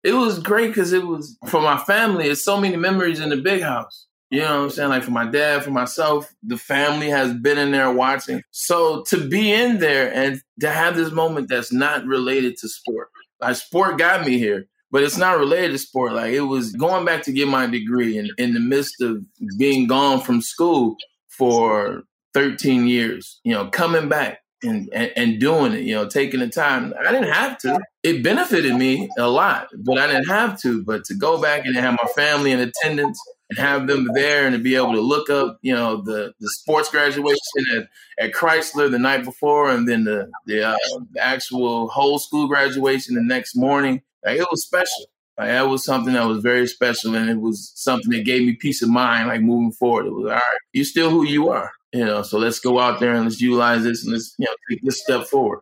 It 0.02 0.14
was 0.14 0.38
great 0.38 0.68
because 0.68 0.94
it 0.94 1.06
was 1.06 1.36
for 1.48 1.60
my 1.60 1.76
family. 1.76 2.28
It's 2.28 2.42
so 2.42 2.58
many 2.58 2.76
memories 2.76 3.20
in 3.20 3.28
the 3.28 3.36
big 3.36 3.62
house. 3.62 4.06
You 4.32 4.40
know 4.40 4.60
what 4.60 4.64
I'm 4.64 4.70
saying? 4.70 4.88
Like 4.88 5.02
for 5.02 5.10
my 5.10 5.26
dad, 5.26 5.62
for 5.62 5.72
myself, 5.72 6.34
the 6.42 6.56
family 6.56 7.10
has 7.10 7.34
been 7.34 7.58
in 7.58 7.70
there 7.70 7.92
watching. 7.92 8.42
So 8.50 9.02
to 9.08 9.28
be 9.28 9.52
in 9.52 9.76
there 9.76 10.10
and 10.10 10.40
to 10.60 10.70
have 10.70 10.96
this 10.96 11.12
moment 11.12 11.50
that's 11.50 11.70
not 11.70 12.06
related 12.06 12.56
to 12.60 12.68
sport. 12.70 13.10
Like 13.42 13.56
sport 13.56 13.98
got 13.98 14.24
me 14.24 14.38
here, 14.38 14.68
but 14.90 15.02
it's 15.02 15.18
not 15.18 15.38
related 15.38 15.72
to 15.72 15.78
sport. 15.78 16.14
Like 16.14 16.32
it 16.32 16.40
was 16.40 16.72
going 16.72 17.04
back 17.04 17.24
to 17.24 17.32
get 17.32 17.46
my 17.46 17.66
degree 17.66 18.16
and 18.16 18.30
in 18.38 18.54
the 18.54 18.60
midst 18.60 19.02
of 19.02 19.22
being 19.58 19.86
gone 19.86 20.22
from 20.22 20.40
school 20.40 20.96
for 21.28 22.04
13 22.32 22.86
years, 22.86 23.38
you 23.44 23.52
know, 23.52 23.66
coming 23.66 24.08
back 24.08 24.38
and, 24.62 24.88
and, 24.94 25.12
and 25.14 25.40
doing 25.40 25.74
it, 25.74 25.82
you 25.82 25.94
know, 25.94 26.08
taking 26.08 26.40
the 26.40 26.48
time. 26.48 26.94
I 26.98 27.12
didn't 27.12 27.30
have 27.30 27.58
to. 27.58 27.78
It 28.02 28.22
benefited 28.22 28.76
me 28.76 29.10
a 29.18 29.28
lot, 29.28 29.68
but 29.84 29.98
I 29.98 30.06
didn't 30.06 30.28
have 30.28 30.58
to. 30.62 30.82
But 30.82 31.04
to 31.04 31.14
go 31.14 31.38
back 31.38 31.66
and 31.66 31.76
have 31.76 31.98
my 32.02 32.08
family 32.16 32.52
in 32.52 32.60
attendance 32.60 33.20
and 33.52 33.66
have 33.66 33.86
them 33.86 34.08
there 34.14 34.46
and 34.46 34.54
to 34.54 34.58
be 34.58 34.74
able 34.74 34.92
to 34.92 35.00
look 35.00 35.28
up, 35.28 35.58
you 35.62 35.74
know, 35.74 36.00
the, 36.00 36.32
the 36.40 36.48
sports 36.48 36.90
graduation 36.90 37.38
at, 37.76 37.88
at 38.18 38.32
Chrysler 38.32 38.90
the 38.90 38.98
night 38.98 39.24
before 39.24 39.70
and 39.70 39.86
then 39.86 40.04
the, 40.04 40.30
the, 40.46 40.68
uh, 40.68 40.76
the 41.12 41.20
actual 41.22 41.88
whole 41.88 42.18
school 42.18 42.48
graduation 42.48 43.14
the 43.14 43.22
next 43.22 43.54
morning. 43.56 44.02
Like, 44.24 44.38
it 44.38 44.46
was 44.50 44.64
special. 44.64 45.06
Like, 45.38 45.48
that 45.48 45.68
was 45.68 45.84
something 45.84 46.14
that 46.14 46.26
was 46.26 46.42
very 46.42 46.66
special 46.66 47.14
and 47.14 47.28
it 47.28 47.40
was 47.40 47.72
something 47.74 48.10
that 48.10 48.24
gave 48.24 48.46
me 48.46 48.54
peace 48.54 48.82
of 48.82 48.88
mind, 48.88 49.28
like 49.28 49.42
moving 49.42 49.72
forward. 49.72 50.06
It 50.06 50.12
was 50.12 50.26
all 50.26 50.32
right, 50.32 50.58
you're 50.72 50.84
still 50.84 51.10
who 51.10 51.26
you 51.26 51.50
are. 51.50 51.72
You 51.92 52.06
know, 52.06 52.22
so 52.22 52.38
let's 52.38 52.58
go 52.58 52.80
out 52.80 53.00
there 53.00 53.12
and 53.12 53.24
let's 53.24 53.40
utilize 53.40 53.84
this 53.84 54.02
and 54.02 54.14
let's, 54.14 54.34
you 54.38 54.46
know, 54.46 54.54
take 54.70 54.82
this 54.82 55.02
step 55.02 55.26
forward. 55.26 55.60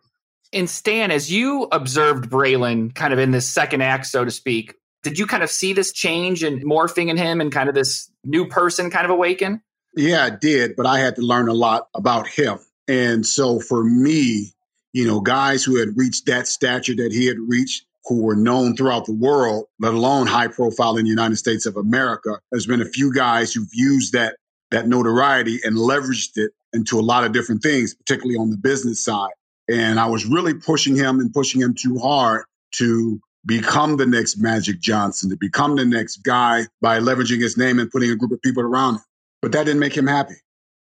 And 0.53 0.71
Stan, 0.71 1.11
as 1.11 1.31
you 1.31 1.67
observed 1.73 2.31
Braylon 2.31 2.95
kind 2.95 3.13
of 3.13 3.19
in 3.19 3.33
this 3.33 3.49
second 3.49 3.83
act, 3.83 4.07
so 4.07 4.25
to 4.25 4.31
speak, 4.31 4.75
Did 5.03 5.19
you 5.19 5.27
kind 5.27 5.43
of 5.43 5.51
see 5.51 5.73
this 5.73 5.93
change 5.93 6.43
and 6.43 6.63
morphing 6.65 7.09
in 7.09 7.17
him 7.17 7.41
and 7.41 7.51
kind 7.51 7.69
of 7.69 7.75
this 7.75 8.11
new 8.25 8.47
person 8.47 8.91
kind 8.91 9.05
of 9.05 9.11
awaken? 9.11 9.63
Yeah, 9.97 10.25
I 10.25 10.31
did, 10.31 10.77
but 10.77 10.87
I 10.87 10.99
had 10.99 11.17
to 11.17 11.23
learn 11.23 11.49
a 11.49 11.55
lot 11.55 11.89
about 11.95 12.29
him. 12.29 12.59
And 12.87 13.27
so 13.27 13.61
for 13.61 13.83
me, 13.83 14.53
you 14.93 15.07
know, 15.07 15.21
guys 15.21 15.65
who 15.65 15.77
had 15.77 15.97
reached 15.97 16.27
that 16.27 16.49
stature 16.49 16.97
that 16.97 17.13
he 17.13 17.27
had 17.27 17.39
reached, 17.39 17.87
who 18.07 18.23
were 18.23 18.37
known 18.37 18.77
throughout 18.77 19.07
the 19.07 19.13
world, 19.13 19.67
let 19.79 19.95
alone 19.95 20.27
high 20.27 20.49
profile 20.49 20.97
in 20.97 21.05
the 21.05 21.11
United 21.11 21.37
States 21.37 21.67
of 21.67 21.77
America, 21.77 22.39
there's 22.51 22.67
been 22.67 22.81
a 22.83 22.87
few 22.87 23.13
guys 23.13 23.53
who've 23.53 23.69
used 23.73 24.15
that 24.15 24.37
that 24.71 24.87
notoriety 24.87 25.61
and 25.65 25.77
leveraged 25.77 26.37
it 26.37 26.53
into 26.73 26.99
a 26.99 27.03
lot 27.03 27.25
of 27.25 27.33
different 27.33 27.63
things, 27.63 27.95
particularly 27.95 28.37
on 28.37 28.51
the 28.51 28.57
business 28.57 29.05
side. 29.05 29.33
And 29.69 29.99
I 29.99 30.07
was 30.07 30.25
really 30.25 30.55
pushing 30.55 30.97
him 30.97 31.21
and 31.21 31.33
pushing 31.33 31.61
him 31.61 31.75
too 31.75 31.99
hard 31.99 32.45
to 32.73 33.21
become 33.47 33.97
the 33.97 34.07
next 34.07 34.39
Magic 34.39 34.81
Johnson, 34.81 35.31
to 35.31 35.37
become 35.37 35.77
the 35.77 35.85
next 35.85 36.19
guy 36.19 36.67
by 36.81 36.99
leveraging 36.99 37.41
his 37.41 37.57
name 37.57 37.79
and 37.79 37.91
putting 37.91 38.11
a 38.11 38.17
group 38.17 38.33
of 38.33 38.43
people 38.43 38.63
around 38.63 38.97
him. 38.97 39.05
But 39.43 39.53
that 39.53 39.65
didn't 39.65 39.81
make 39.81 39.97
him 39.97 40.07
happy. 40.07 40.35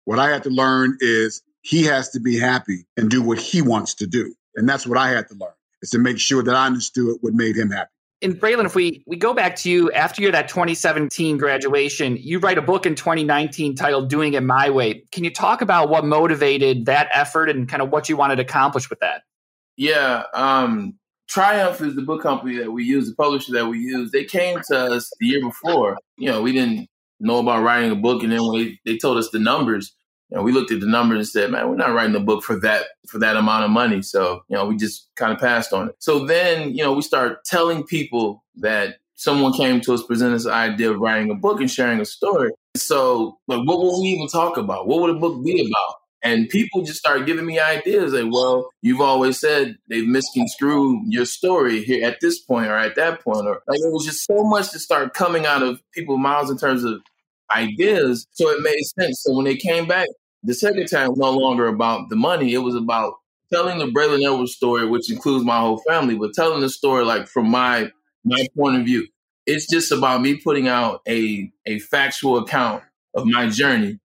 What 0.04 0.18
I 0.18 0.30
had 0.30 0.42
to 0.44 0.50
learn 0.50 0.96
is 1.00 1.42
he 1.62 1.84
has 1.84 2.10
to 2.10 2.20
be 2.20 2.38
happy 2.38 2.86
and 2.96 3.10
do 3.10 3.22
what 3.22 3.38
he 3.38 3.60
wants 3.60 3.94
to 3.96 4.06
do. 4.06 4.34
And 4.56 4.68
that's 4.68 4.86
what 4.86 4.98
I 4.98 5.10
had 5.10 5.28
to 5.28 5.34
learn 5.34 5.52
is 5.82 5.90
to 5.90 5.98
make 5.98 6.18
sure 6.18 6.42
that 6.42 6.54
I 6.54 6.66
understood 6.66 7.18
what 7.20 7.34
made 7.34 7.56
him 7.56 7.70
happy. 7.70 7.90
And 8.20 8.34
Braylon, 8.40 8.64
if 8.64 8.74
we 8.74 9.04
we 9.06 9.16
go 9.16 9.32
back 9.32 9.54
to 9.56 9.70
you 9.70 9.92
after 9.92 10.22
your 10.22 10.32
that 10.32 10.48
2017 10.48 11.38
graduation, 11.38 12.16
you 12.16 12.40
write 12.40 12.58
a 12.58 12.62
book 12.62 12.84
in 12.84 12.96
2019 12.96 13.76
titled 13.76 14.10
"Doing 14.10 14.34
It 14.34 14.42
My 14.42 14.70
Way." 14.70 15.04
Can 15.12 15.22
you 15.22 15.30
talk 15.30 15.62
about 15.62 15.88
what 15.88 16.04
motivated 16.04 16.86
that 16.86 17.10
effort 17.14 17.48
and 17.48 17.68
kind 17.68 17.80
of 17.80 17.90
what 17.90 18.08
you 18.08 18.16
wanted 18.16 18.36
to 18.36 18.42
accomplish 18.42 18.90
with 18.90 18.98
that? 19.00 19.22
Yeah, 19.76 20.24
um, 20.34 20.98
Triumph 21.28 21.80
is 21.80 21.94
the 21.94 22.02
book 22.02 22.22
company 22.22 22.56
that 22.58 22.72
we 22.72 22.84
use, 22.84 23.08
the 23.08 23.14
publisher 23.14 23.52
that 23.52 23.66
we 23.66 23.78
use. 23.78 24.10
They 24.10 24.24
came 24.24 24.60
to 24.70 24.78
us 24.78 25.10
the 25.20 25.26
year 25.26 25.40
before. 25.42 25.98
You 26.16 26.30
know, 26.30 26.42
we 26.42 26.52
didn't 26.52 26.88
know 27.20 27.38
about 27.38 27.62
writing 27.62 27.90
a 27.90 27.96
book, 27.96 28.22
and 28.22 28.32
then 28.32 28.46
when 28.46 28.62
they, 28.62 28.78
they 28.84 28.98
told 28.98 29.18
us 29.18 29.30
the 29.30 29.38
numbers, 29.38 29.94
you 30.30 30.36
know, 30.36 30.42
we 30.42 30.52
looked 30.52 30.70
at 30.70 30.80
the 30.80 30.86
numbers 30.86 31.18
and 31.18 31.28
said, 31.28 31.50
man, 31.50 31.68
we're 31.68 31.76
not 31.76 31.94
writing 31.94 32.14
a 32.16 32.20
book 32.20 32.44
for 32.44 32.58
that 32.60 32.86
for 33.08 33.18
that 33.18 33.36
amount 33.36 33.64
of 33.64 33.70
money. 33.70 34.02
So, 34.02 34.42
you 34.48 34.56
know, 34.56 34.66
we 34.66 34.76
just 34.76 35.08
kind 35.16 35.32
of 35.32 35.38
passed 35.38 35.72
on 35.72 35.88
it. 35.88 35.96
So 36.00 36.26
then, 36.26 36.74
you 36.74 36.82
know, 36.82 36.92
we 36.92 37.02
start 37.02 37.44
telling 37.44 37.84
people 37.84 38.44
that 38.56 38.96
someone 39.14 39.52
came 39.52 39.80
to 39.82 39.94
us, 39.94 40.02
present 40.02 40.34
us 40.34 40.44
the 40.44 40.52
idea 40.52 40.90
of 40.90 41.00
writing 41.00 41.30
a 41.30 41.34
book 41.34 41.60
and 41.60 41.70
sharing 41.70 42.00
a 42.00 42.04
story. 42.04 42.50
So, 42.76 43.38
like, 43.48 43.66
what 43.66 43.78
will 43.78 44.00
we 44.02 44.08
even 44.08 44.28
talk 44.28 44.56
about? 44.56 44.86
What 44.86 45.00
would 45.00 45.16
a 45.16 45.18
book 45.18 45.42
be 45.44 45.60
about? 45.60 45.94
And 46.28 46.48
people 46.48 46.82
just 46.82 46.98
start 46.98 47.26
giving 47.26 47.46
me 47.46 47.58
ideas 47.58 48.12
like, 48.12 48.32
well, 48.32 48.70
you've 48.82 49.00
always 49.00 49.38
said 49.40 49.76
they've 49.88 50.06
misconstrued 50.06 51.04
your 51.06 51.24
story 51.24 51.82
here 51.84 52.06
at 52.06 52.18
this 52.20 52.38
point 52.40 52.68
or 52.68 52.76
at 52.76 52.96
that 52.96 53.22
point. 53.22 53.46
Or 53.46 53.62
like 53.66 53.80
it 53.80 53.92
was 53.92 54.04
just 54.04 54.26
so 54.26 54.44
much 54.44 54.70
to 54.72 54.78
start 54.78 55.14
coming 55.14 55.46
out 55.46 55.62
of 55.62 55.80
people's 55.92 56.20
mouths 56.20 56.50
in 56.50 56.58
terms 56.58 56.84
of 56.84 57.00
ideas. 57.54 58.26
So 58.32 58.48
it 58.50 58.62
made 58.62 58.82
sense. 59.00 59.22
So 59.22 59.34
when 59.34 59.44
they 59.44 59.56
came 59.56 59.86
back 59.86 60.08
the 60.42 60.54
second 60.54 60.86
time 60.86 61.10
was 61.10 61.18
no 61.18 61.32
longer 61.32 61.66
about 61.66 62.08
the 62.10 62.16
money. 62.16 62.54
It 62.54 62.58
was 62.58 62.74
about 62.74 63.14
telling 63.52 63.78
the 63.78 63.86
Braylon 63.86 64.24
Edwards 64.24 64.54
story, 64.54 64.86
which 64.86 65.10
includes 65.10 65.44
my 65.44 65.58
whole 65.58 65.82
family, 65.88 66.16
but 66.16 66.32
telling 66.34 66.60
the 66.60 66.68
story 66.68 67.04
like 67.04 67.26
from 67.26 67.50
my 67.50 67.90
my 68.24 68.46
point 68.56 68.76
of 68.76 68.84
view. 68.84 69.06
It's 69.46 69.68
just 69.68 69.90
about 69.90 70.20
me 70.20 70.36
putting 70.36 70.68
out 70.68 71.00
a 71.08 71.50
a 71.66 71.78
factual 71.80 72.38
account 72.38 72.82
of 73.14 73.24
my 73.26 73.48
journey. 73.48 73.98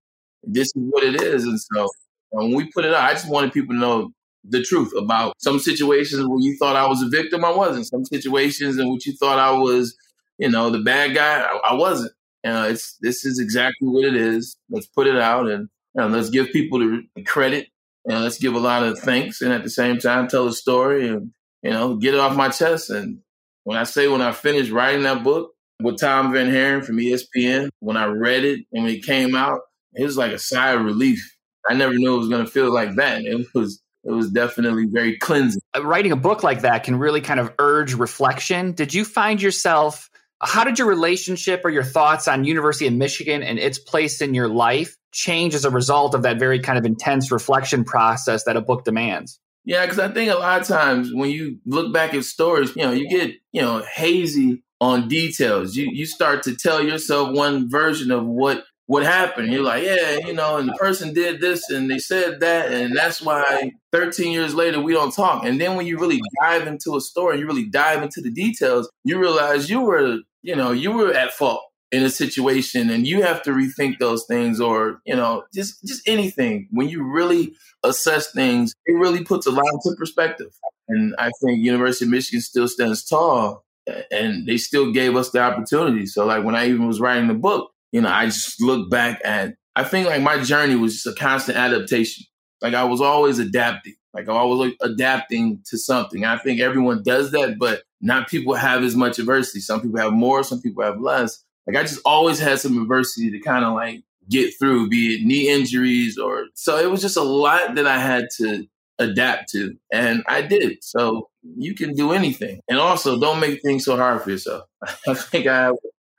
This 0.43 0.67
is 0.67 0.83
what 0.89 1.03
it 1.03 1.21
is, 1.21 1.45
and 1.45 1.59
so 1.59 1.87
when 2.33 2.53
we 2.53 2.71
put 2.71 2.85
it 2.85 2.93
out, 2.93 3.09
I 3.09 3.13
just 3.13 3.29
wanted 3.29 3.53
people 3.53 3.75
to 3.75 3.79
know 3.79 4.11
the 4.43 4.61
truth 4.61 4.91
about 4.97 5.35
some 5.37 5.59
situations 5.59 6.27
where 6.27 6.39
you 6.39 6.57
thought 6.57 6.75
I 6.75 6.85
was 6.87 7.01
a 7.01 7.07
victim, 7.07 7.45
I 7.45 7.51
wasn't. 7.51 7.87
Some 7.87 8.05
situations 8.05 8.77
in 8.77 8.91
which 8.91 9.07
you 9.07 9.13
thought 9.13 9.39
I 9.39 9.51
was, 9.51 9.95
you 10.37 10.49
know, 10.49 10.69
the 10.69 10.79
bad 10.79 11.15
guy, 11.15 11.41
I, 11.41 11.71
I 11.71 11.73
wasn't. 11.75 12.11
Uh, 12.45 12.67
it's 12.69 12.97
this 12.97 13.23
is 13.23 13.39
exactly 13.39 13.87
what 13.87 14.03
it 14.03 14.15
is. 14.15 14.57
Let's 14.69 14.87
put 14.87 15.07
it 15.07 15.17
out 15.17 15.49
and 15.49 15.69
you 15.95 16.01
know, 16.01 16.07
let's 16.07 16.29
give 16.29 16.51
people 16.51 16.79
the 16.79 17.23
credit 17.23 17.69
and 18.05 18.21
let's 18.21 18.37
give 18.37 18.53
a 18.53 18.59
lot 18.59 18.83
of 18.83 18.99
thanks 18.99 19.41
and 19.41 19.53
at 19.53 19.63
the 19.63 19.69
same 19.69 19.97
time 19.97 20.27
tell 20.27 20.47
a 20.47 20.53
story 20.53 21.07
and 21.07 21.31
you 21.61 21.71
know 21.71 21.95
get 21.95 22.13
it 22.13 22.19
off 22.19 22.35
my 22.35 22.49
chest. 22.49 22.89
And 22.89 23.19
when 23.63 23.77
I 23.77 23.83
say 23.83 24.09
when 24.09 24.21
I 24.21 24.33
finished 24.33 24.71
writing 24.71 25.03
that 25.03 25.23
book 25.23 25.51
with 25.81 25.99
Tom 25.99 26.33
VanHaaren 26.33 26.83
from 26.83 26.97
ESPN, 26.97 27.69
when 27.79 27.95
I 27.95 28.05
read 28.05 28.43
it 28.43 28.65
and 28.73 28.83
when 28.83 28.93
it 28.93 29.05
came 29.05 29.35
out, 29.35 29.61
it 29.93 30.03
was 30.03 30.17
like 30.17 30.33
a 30.33 30.39
sigh 30.39 30.71
of 30.71 30.83
relief. 30.83 31.32
I 31.69 31.73
never 31.73 31.93
knew 31.93 32.15
it 32.15 32.17
was 32.17 32.29
going 32.29 32.45
to 32.45 32.51
feel 32.51 32.71
like 32.73 32.95
that. 32.95 33.23
It 33.23 33.47
was 33.53 33.81
it 34.03 34.11
was 34.11 34.29
definitely 34.29 34.85
very 34.85 35.17
cleansing. 35.17 35.61
Uh, 35.75 35.85
writing 35.85 36.11
a 36.11 36.17
book 36.17 36.43
like 36.43 36.61
that 36.61 36.83
can 36.83 36.97
really 36.97 37.21
kind 37.21 37.39
of 37.39 37.53
urge 37.57 37.93
reflection. 37.93 38.73
Did 38.73 38.93
you 38.93 39.05
find 39.05 39.41
yourself 39.41 40.09
how 40.45 40.63
did 40.63 40.77
your 40.77 40.87
relationship 40.87 41.61
or 41.63 41.69
your 41.69 41.83
thoughts 41.83 42.27
on 42.27 42.43
University 42.43 42.87
of 42.87 42.93
Michigan 42.93 43.41
and 43.41 43.57
its 43.57 43.79
place 43.79 44.21
in 44.21 44.33
your 44.33 44.49
life 44.49 44.97
change 45.11 45.55
as 45.55 45.63
a 45.63 45.69
result 45.69 46.15
of 46.15 46.23
that 46.23 46.37
very 46.37 46.59
kind 46.59 46.77
of 46.77 46.85
intense 46.85 47.31
reflection 47.31 47.83
process 47.83 48.43
that 48.43 48.57
a 48.57 48.61
book 48.61 48.83
demands? 48.83 49.39
Yeah, 49.65 49.85
because 49.85 49.99
I 49.99 50.09
think 50.09 50.29
a 50.29 50.35
lot 50.35 50.61
of 50.61 50.67
times 50.67 51.11
when 51.13 51.29
you 51.29 51.59
look 51.65 51.93
back 51.93 52.13
at 52.13 52.25
stories, 52.25 52.75
you 52.75 52.81
know, 52.81 52.91
you 52.91 53.07
get, 53.09 53.35
you 53.53 53.61
know, 53.61 53.81
hazy 53.83 54.63
on 54.81 55.07
details. 55.07 55.75
You 55.77 55.89
you 55.93 56.05
start 56.05 56.43
to 56.43 56.55
tell 56.55 56.83
yourself 56.83 57.33
one 57.33 57.69
version 57.69 58.11
of 58.11 58.25
what 58.25 58.65
what 58.87 59.03
happened. 59.03 59.51
You're 59.51 59.63
like, 59.63 59.83
yeah, 59.83 60.17
you 60.25 60.33
know, 60.33 60.57
and 60.57 60.69
the 60.69 60.73
person 60.73 61.13
did 61.13 61.39
this 61.39 61.69
and 61.69 61.89
they 61.89 61.99
said 61.99 62.41
that, 62.41 62.71
and 62.71 62.95
that's 62.95 63.21
why 63.21 63.71
13 63.91 64.31
years 64.31 64.53
later 64.53 64.81
we 64.81 64.93
don't 64.93 65.13
talk. 65.13 65.45
And 65.45 65.59
then 65.59 65.75
when 65.75 65.85
you 65.85 65.97
really 65.97 66.21
dive 66.41 66.67
into 66.67 66.95
a 66.95 67.01
story 67.01 67.39
you 67.39 67.47
really 67.47 67.65
dive 67.65 68.03
into 68.03 68.21
the 68.21 68.31
details, 68.31 68.89
you 69.03 69.17
realize 69.19 69.69
you 69.69 69.81
were 69.81 70.19
you 70.43 70.55
know, 70.55 70.71
you 70.71 70.91
were 70.91 71.13
at 71.13 71.33
fault 71.33 71.63
in 71.91 72.03
a 72.03 72.09
situation 72.09 72.89
and 72.89 73.07
you 73.07 73.21
have 73.21 73.41
to 73.43 73.51
rethink 73.51 73.99
those 73.99 74.25
things 74.25 74.59
or, 74.59 74.99
you 75.05 75.15
know, 75.15 75.43
just 75.53 75.83
just 75.85 76.01
anything. 76.07 76.67
When 76.71 76.89
you 76.89 77.03
really 77.03 77.55
assess 77.83 78.31
things, 78.31 78.73
it 78.85 78.93
really 78.93 79.23
puts 79.23 79.47
a 79.47 79.51
lot 79.51 79.65
into 79.71 79.95
perspective. 79.97 80.47
And 80.89 81.15
I 81.17 81.31
think 81.41 81.63
University 81.63 82.05
of 82.05 82.11
Michigan 82.11 82.41
still 82.41 82.67
stands 82.67 83.05
tall 83.05 83.63
and 84.11 84.47
they 84.47 84.57
still 84.57 84.91
gave 84.91 85.15
us 85.15 85.31
the 85.31 85.39
opportunity. 85.39 86.05
So 86.05 86.25
like 86.25 86.43
when 86.43 86.55
I 86.55 86.67
even 86.67 86.87
was 86.87 86.99
writing 86.99 87.27
the 87.27 87.33
book, 87.33 87.71
you 87.93 88.01
know, 88.01 88.09
I 88.09 88.25
just 88.25 88.59
look 88.61 88.89
back 88.89 89.21
at 89.23 89.55
I 89.75 89.83
think 89.83 90.07
like 90.07 90.21
my 90.21 90.43
journey 90.43 90.75
was 90.75 91.01
just 91.01 91.07
a 91.07 91.19
constant 91.19 91.57
adaptation. 91.57 92.25
Like 92.61 92.73
I 92.73 92.83
was 92.83 92.99
always 92.99 93.39
adapting. 93.39 93.93
Like 94.13 94.27
I 94.27 94.43
was 94.43 94.59
like 94.59 94.75
adapting 94.81 95.61
to 95.67 95.77
something. 95.77 96.25
I 96.25 96.37
think 96.37 96.59
everyone 96.59 97.03
does 97.03 97.31
that, 97.31 97.57
but 97.57 97.83
not 98.01 98.27
people 98.27 98.55
have 98.55 98.83
as 98.83 98.95
much 98.95 99.19
adversity. 99.19 99.59
Some 99.59 99.81
people 99.81 99.99
have 99.99 100.11
more, 100.11 100.43
some 100.43 100.61
people 100.61 100.83
have 100.83 100.99
less. 100.99 101.43
Like 101.65 101.77
I 101.77 101.83
just 101.83 102.01
always 102.03 102.39
had 102.39 102.59
some 102.59 102.79
adversity 102.81 103.31
to 103.31 103.39
kind 103.39 103.63
of 103.63 103.73
like 103.73 104.03
get 104.29 104.53
through, 104.59 104.89
be 104.89 105.15
it 105.15 105.23
knee 105.23 105.49
injuries 105.49 106.17
or 106.17 106.45
so 106.55 106.77
it 106.77 106.89
was 106.89 107.01
just 107.01 107.17
a 107.17 107.23
lot 107.23 107.75
that 107.75 107.87
I 107.87 107.99
had 107.99 108.27
to 108.37 108.67
adapt 108.99 109.49
to. 109.51 109.75
And 109.91 110.23
I 110.27 110.41
did. 110.41 110.83
So 110.83 111.29
you 111.57 111.75
can 111.75 111.93
do 111.93 112.11
anything. 112.11 112.59
And 112.69 112.79
also 112.79 113.19
don't 113.19 113.39
make 113.39 113.61
things 113.61 113.85
so 113.85 113.97
hard 113.97 114.21
for 114.21 114.31
yourself. 114.31 114.63
I 115.07 115.13
think 115.13 115.47
I 115.47 115.71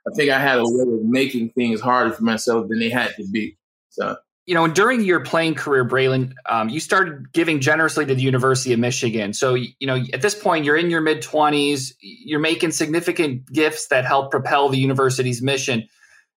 I 0.07 0.15
think 0.15 0.31
I 0.31 0.39
had 0.39 0.59
a 0.59 0.63
way 0.63 0.81
of 0.81 1.03
making 1.03 1.49
things 1.51 1.81
harder 1.81 2.11
for 2.11 2.23
myself 2.23 2.67
than 2.69 2.79
they 2.79 2.89
had 2.89 3.15
to 3.15 3.27
be. 3.31 3.57
So 3.89 4.17
you 4.45 4.53
know, 4.53 4.67
during 4.67 5.03
your 5.03 5.21
playing 5.21 5.55
career, 5.55 5.83
Braylon, 5.83 6.33
um, 6.47 6.69
you 6.69 6.79
started 6.79 7.33
giving 7.33 7.59
generously 7.59 8.05
to 8.05 8.13
the 8.13 8.21
University 8.21 8.73
of 8.73 8.79
Michigan. 8.79 9.33
So, 9.33 9.55
you 9.55 9.73
know, 9.81 10.03
at 10.13 10.21
this 10.21 10.35
point, 10.35 10.65
you're 10.65 10.77
in 10.77 10.91
your 10.91 11.01
mid 11.01 11.23
20s, 11.23 11.93
you're 11.99 12.39
making 12.39 12.71
significant 12.71 13.51
gifts 13.51 13.87
that 13.87 14.05
help 14.05 14.29
propel 14.29 14.69
the 14.69 14.77
university's 14.77 15.41
mission. 15.41 15.87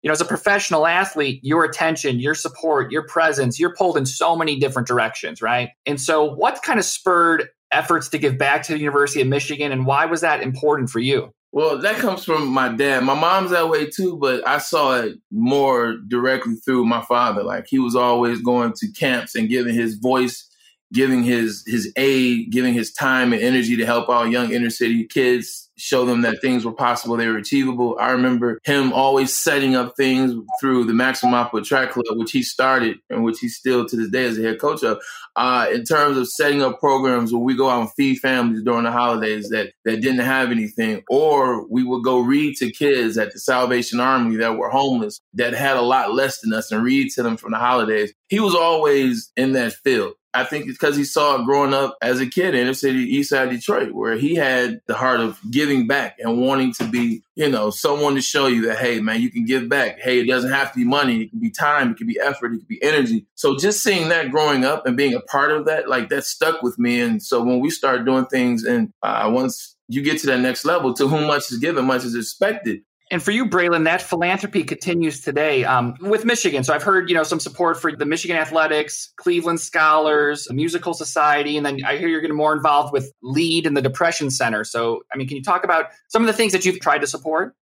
You 0.03 0.07
know, 0.07 0.13
as 0.13 0.21
a 0.21 0.25
professional 0.25 0.87
athlete, 0.87 1.41
your 1.43 1.65
attention, 1.65 2.19
your 2.19 2.35
support, 2.35 2.91
your 2.91 3.05
presence, 3.07 3.59
you're 3.59 3.75
pulled 3.75 3.97
in 3.97 4.05
so 4.05 4.37
many 4.37 4.57
different 4.57 4.87
directions, 4.87 5.41
right? 5.41 5.71
And 5.85 5.99
so, 5.99 6.23
what 6.23 6.61
kind 6.63 6.79
of 6.79 6.85
spurred 6.85 7.49
efforts 7.71 8.07
to 8.09 8.17
give 8.17 8.37
back 8.37 8.63
to 8.63 8.73
the 8.73 8.79
University 8.79 9.19
of 9.19 9.27
Michigan, 9.27 9.73
and 9.73 9.85
why 9.85 10.05
was 10.05 10.21
that 10.21 10.41
important 10.41 10.89
for 10.89 10.99
you? 10.99 11.33
Well, 11.57 11.79
that 11.79 11.95
comes 11.95 12.23
from 12.23 12.49
my 12.49 12.69
dad. 12.69 13.03
My 13.03 13.15
mom's 13.15 13.49
that 13.49 13.67
way 13.67 13.87
too, 13.89 14.15
but 14.17 14.47
I 14.47 14.59
saw 14.59 14.99
it 14.99 15.17
more 15.31 15.97
directly 16.07 16.53
through 16.53 16.85
my 16.85 17.01
father. 17.01 17.41
Like 17.41 17.65
he 17.67 17.79
was 17.79 17.95
always 17.95 18.43
going 18.43 18.73
to 18.73 18.91
camps 18.91 19.33
and 19.33 19.49
giving 19.49 19.73
his 19.73 19.95
voice, 19.95 20.47
giving 20.93 21.23
his 21.23 21.63
his 21.65 21.91
aid, 21.95 22.51
giving 22.51 22.75
his 22.75 22.93
time 22.93 23.33
and 23.33 23.41
energy 23.41 23.75
to 23.75 23.87
help 23.87 24.07
out 24.07 24.29
young 24.29 24.51
inner 24.51 24.69
city 24.69 25.03
kids 25.05 25.66
show 25.77 26.05
them 26.05 26.21
that 26.23 26.41
things 26.41 26.65
were 26.65 26.73
possible, 26.73 27.17
they 27.17 27.27
were 27.27 27.37
achievable. 27.37 27.97
I 27.99 28.11
remember 28.11 28.59
him 28.63 28.91
always 28.93 29.33
setting 29.33 29.75
up 29.75 29.95
things 29.95 30.33
through 30.59 30.85
the 30.85 30.93
Maximum 30.93 31.47
Track 31.63 31.91
Club, 31.91 32.17
which 32.17 32.31
he 32.31 32.43
started 32.43 32.97
and 33.09 33.23
which 33.23 33.39
he's 33.39 33.55
still 33.55 33.85
to 33.85 33.95
this 33.95 34.09
day 34.09 34.25
as 34.25 34.37
a 34.37 34.41
head 34.41 34.59
coach 34.59 34.83
of. 34.83 34.99
Uh, 35.35 35.67
in 35.71 35.83
terms 35.83 36.17
of 36.17 36.27
setting 36.27 36.63
up 36.63 36.79
programs 36.79 37.31
where 37.31 37.41
we 37.41 37.55
go 37.55 37.69
out 37.69 37.81
and 37.81 37.91
feed 37.93 38.17
families 38.17 38.63
during 38.63 38.85
the 38.85 38.91
holidays 38.91 39.49
that, 39.49 39.71
that 39.85 40.01
didn't 40.01 40.25
have 40.25 40.49
anything, 40.49 41.03
or 41.09 41.67
we 41.67 41.83
would 41.83 42.03
go 42.03 42.19
read 42.19 42.55
to 42.55 42.71
kids 42.71 43.19
at 43.19 43.31
the 43.31 43.39
Salvation 43.39 43.99
Army 43.99 44.35
that 44.37 44.57
were 44.57 44.71
homeless, 44.71 45.21
that 45.35 45.53
had 45.53 45.77
a 45.77 45.81
lot 45.81 46.11
less 46.11 46.41
than 46.41 46.53
us, 46.53 46.71
and 46.71 46.83
read 46.83 47.11
to 47.11 47.21
them 47.21 47.37
from 47.37 47.51
the 47.51 47.59
holidays. 47.59 48.11
He 48.29 48.39
was 48.39 48.55
always 48.55 49.31
in 49.37 49.51
that 49.53 49.73
field. 49.73 50.13
I 50.33 50.43
think 50.43 50.65
it's 50.65 50.77
because 50.77 50.97
he 50.97 51.03
saw 51.03 51.39
it 51.39 51.45
growing 51.45 51.73
up 51.73 51.97
as 52.01 52.19
a 52.19 52.27
kid 52.27 52.53
in 52.53 52.61
inner 52.61 52.73
city, 52.73 52.99
east 52.99 53.29
side 53.29 53.49
Detroit, 53.49 53.93
where 53.93 54.15
he 54.15 54.35
had 54.35 54.81
the 54.87 54.93
heart 54.93 55.19
of 55.19 55.39
giving 55.49 55.67
giving 55.67 55.87
back 55.87 56.17
and 56.19 56.41
wanting 56.41 56.73
to 56.73 56.87
be, 56.89 57.21
you 57.35 57.49
know, 57.49 57.69
someone 57.69 58.15
to 58.15 58.21
show 58.21 58.47
you 58.47 58.67
that, 58.67 58.77
hey, 58.77 58.99
man, 58.99 59.21
you 59.21 59.29
can 59.29 59.45
give 59.45 59.69
back. 59.69 59.99
Hey, 59.99 60.19
it 60.19 60.27
doesn't 60.27 60.51
have 60.51 60.71
to 60.71 60.79
be 60.79 60.85
money. 60.85 61.23
It 61.23 61.29
can 61.29 61.39
be 61.39 61.49
time. 61.49 61.91
It 61.91 61.97
can 61.97 62.07
be 62.07 62.19
effort. 62.19 62.53
It 62.53 62.59
can 62.59 62.67
be 62.67 62.81
energy. 62.81 63.25
So 63.35 63.57
just 63.57 63.83
seeing 63.83 64.09
that 64.09 64.31
growing 64.31 64.65
up 64.65 64.85
and 64.85 64.97
being 64.97 65.13
a 65.13 65.19
part 65.19 65.51
of 65.51 65.65
that, 65.65 65.89
like 65.89 66.09
that 66.09 66.25
stuck 66.25 66.61
with 66.61 66.79
me. 66.79 67.01
And 67.01 67.21
so 67.21 67.43
when 67.43 67.59
we 67.59 67.69
start 67.69 68.05
doing 68.05 68.25
things 68.25 68.63
and 68.63 68.91
uh, 69.03 69.29
once 69.33 69.75
you 69.87 70.01
get 70.01 70.19
to 70.19 70.27
that 70.27 70.39
next 70.39 70.65
level, 70.65 70.93
to 70.93 71.07
whom 71.07 71.27
much 71.27 71.51
is 71.51 71.57
given, 71.57 71.85
much 71.85 72.03
is 72.03 72.15
expected. 72.15 72.81
And 73.09 73.23
for 73.23 73.31
you, 73.31 73.45
Braylon, 73.45 73.85
that 73.85 74.01
philanthropy 74.01 74.63
continues 74.63 75.21
today 75.21 75.63
um, 75.63 75.95
with 76.01 76.25
Michigan. 76.25 76.65
So 76.65 76.73
I've 76.73 76.83
heard, 76.83 77.09
you 77.09 77.15
know, 77.15 77.23
some 77.23 77.39
support 77.39 77.79
for 77.79 77.95
the 77.95 78.05
Michigan 78.05 78.35
Athletics, 78.35 79.13
Cleveland 79.15 79.61
Scholars, 79.61 80.47
Musical 80.51 80.93
Society, 80.93 81.55
and 81.55 81.65
then 81.65 81.79
I 81.85 81.97
hear 81.97 82.09
you're 82.09 82.19
getting 82.19 82.35
more 82.35 82.53
involved 82.53 82.91
with 82.91 83.13
LEAD 83.21 83.65
and 83.65 83.77
the 83.77 83.81
Depression 83.81 84.29
Center. 84.29 84.65
So, 84.65 85.03
I 85.13 85.17
mean, 85.17 85.27
can 85.27 85.37
you 85.37 85.43
talk 85.43 85.63
about 85.63 85.85
some 86.09 86.21
of 86.21 86.27
the 86.27 86.33
things 86.33 86.51
that 86.51 86.65
you've 86.65 86.81
tried 86.81 86.99
to 86.99 87.07
support? 87.07 87.55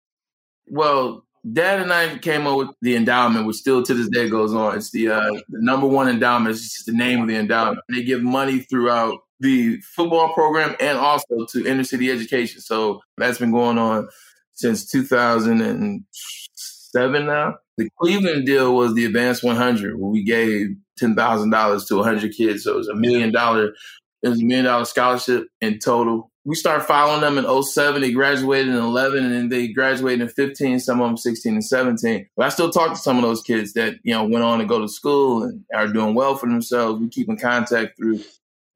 Well, 0.67 1.27
Dad 1.53 1.81
and 1.81 1.93
I 1.93 2.17
came 2.17 2.47
up 2.47 2.57
with 2.57 2.69
the 2.81 2.97
endowment, 2.97 3.47
which 3.47 3.57
still 3.57 3.83
to 3.83 3.93
this 3.93 4.09
day 4.09 4.31
goes 4.31 4.55
on. 4.55 4.79
It's 4.79 4.93
the, 4.93 5.11
uh, 5.11 5.31
the 5.51 5.61
number 5.61 5.87
one 5.87 6.09
endowment. 6.09 6.55
It's 6.55 6.73
just 6.73 6.87
the 6.87 6.93
name 6.93 7.21
of 7.21 7.29
the 7.29 7.37
endowment. 7.37 7.81
They 7.91 8.03
give 8.03 8.23
money 8.23 8.61
throughout 8.61 9.19
the 9.41 9.79
football 9.83 10.33
program 10.33 10.75
and 10.81 10.97
also 10.97 11.45
to 11.51 11.67
inner 11.67 11.85
city 11.85 12.11
education. 12.11 12.63
So 12.63 13.03
that's 13.19 13.37
been 13.37 13.53
going 13.53 13.77
on 13.77 14.09
since 14.55 14.91
2007 14.91 17.27
now. 17.27 17.57
The 17.77 17.91
Cleveland 18.01 18.47
deal 18.47 18.75
was 18.75 18.95
the 18.95 19.05
Advanced 19.05 19.43
100, 19.43 19.99
where 19.99 20.11
we 20.11 20.25
gave 20.25 20.77
$10,000 21.01 21.89
to 21.89 21.97
100 21.97 22.33
kids. 22.33 22.65
So 22.65 22.73
it 22.73 22.77
was 22.77 22.89
a 22.89 22.95
million 22.95 23.33
dollar, 23.33 23.75
it 24.23 24.29
was 24.29 24.41
a 24.41 24.45
million 24.45 24.67
dollar 24.67 24.85
scholarship 24.85 25.49
in 25.61 25.81
total. 25.81 26.31
We 26.47 26.55
started 26.55 26.85
following 26.85 27.23
them 27.23 27.39
in 27.39 27.63
07. 27.63 28.03
They 28.03 28.13
graduated 28.13 28.69
in 28.69 28.77
11 28.77 29.25
and 29.25 29.35
then 29.35 29.49
they 29.49 29.69
graduated 29.69 30.21
in 30.21 30.29
15, 30.29 30.79
some 30.79 31.01
of 31.01 31.09
them 31.09 31.17
16 31.17 31.55
and 31.55 31.65
17. 31.65 32.29
But 32.37 32.47
I 32.47 32.51
still 32.51 32.71
talk 32.71 32.91
to 32.91 32.97
some 32.97 33.17
of 33.17 33.23
those 33.23 33.43
kids 33.43 33.73
that, 33.73 33.95
you 34.03 34.13
know, 34.13 34.25
went 34.25 34.45
on 34.45 34.59
to 34.59 34.67
go 34.67 34.81
to 34.81 34.89
school 34.89 35.43
and 35.43 35.65
are 35.75 35.89
doing 35.89 36.15
well 36.15 36.37
for 36.37 36.47
themselves. 36.47 37.01
We 37.01 37.09
keep 37.09 37.31
in 37.31 37.39
contact 37.39 37.97
through 37.97 38.21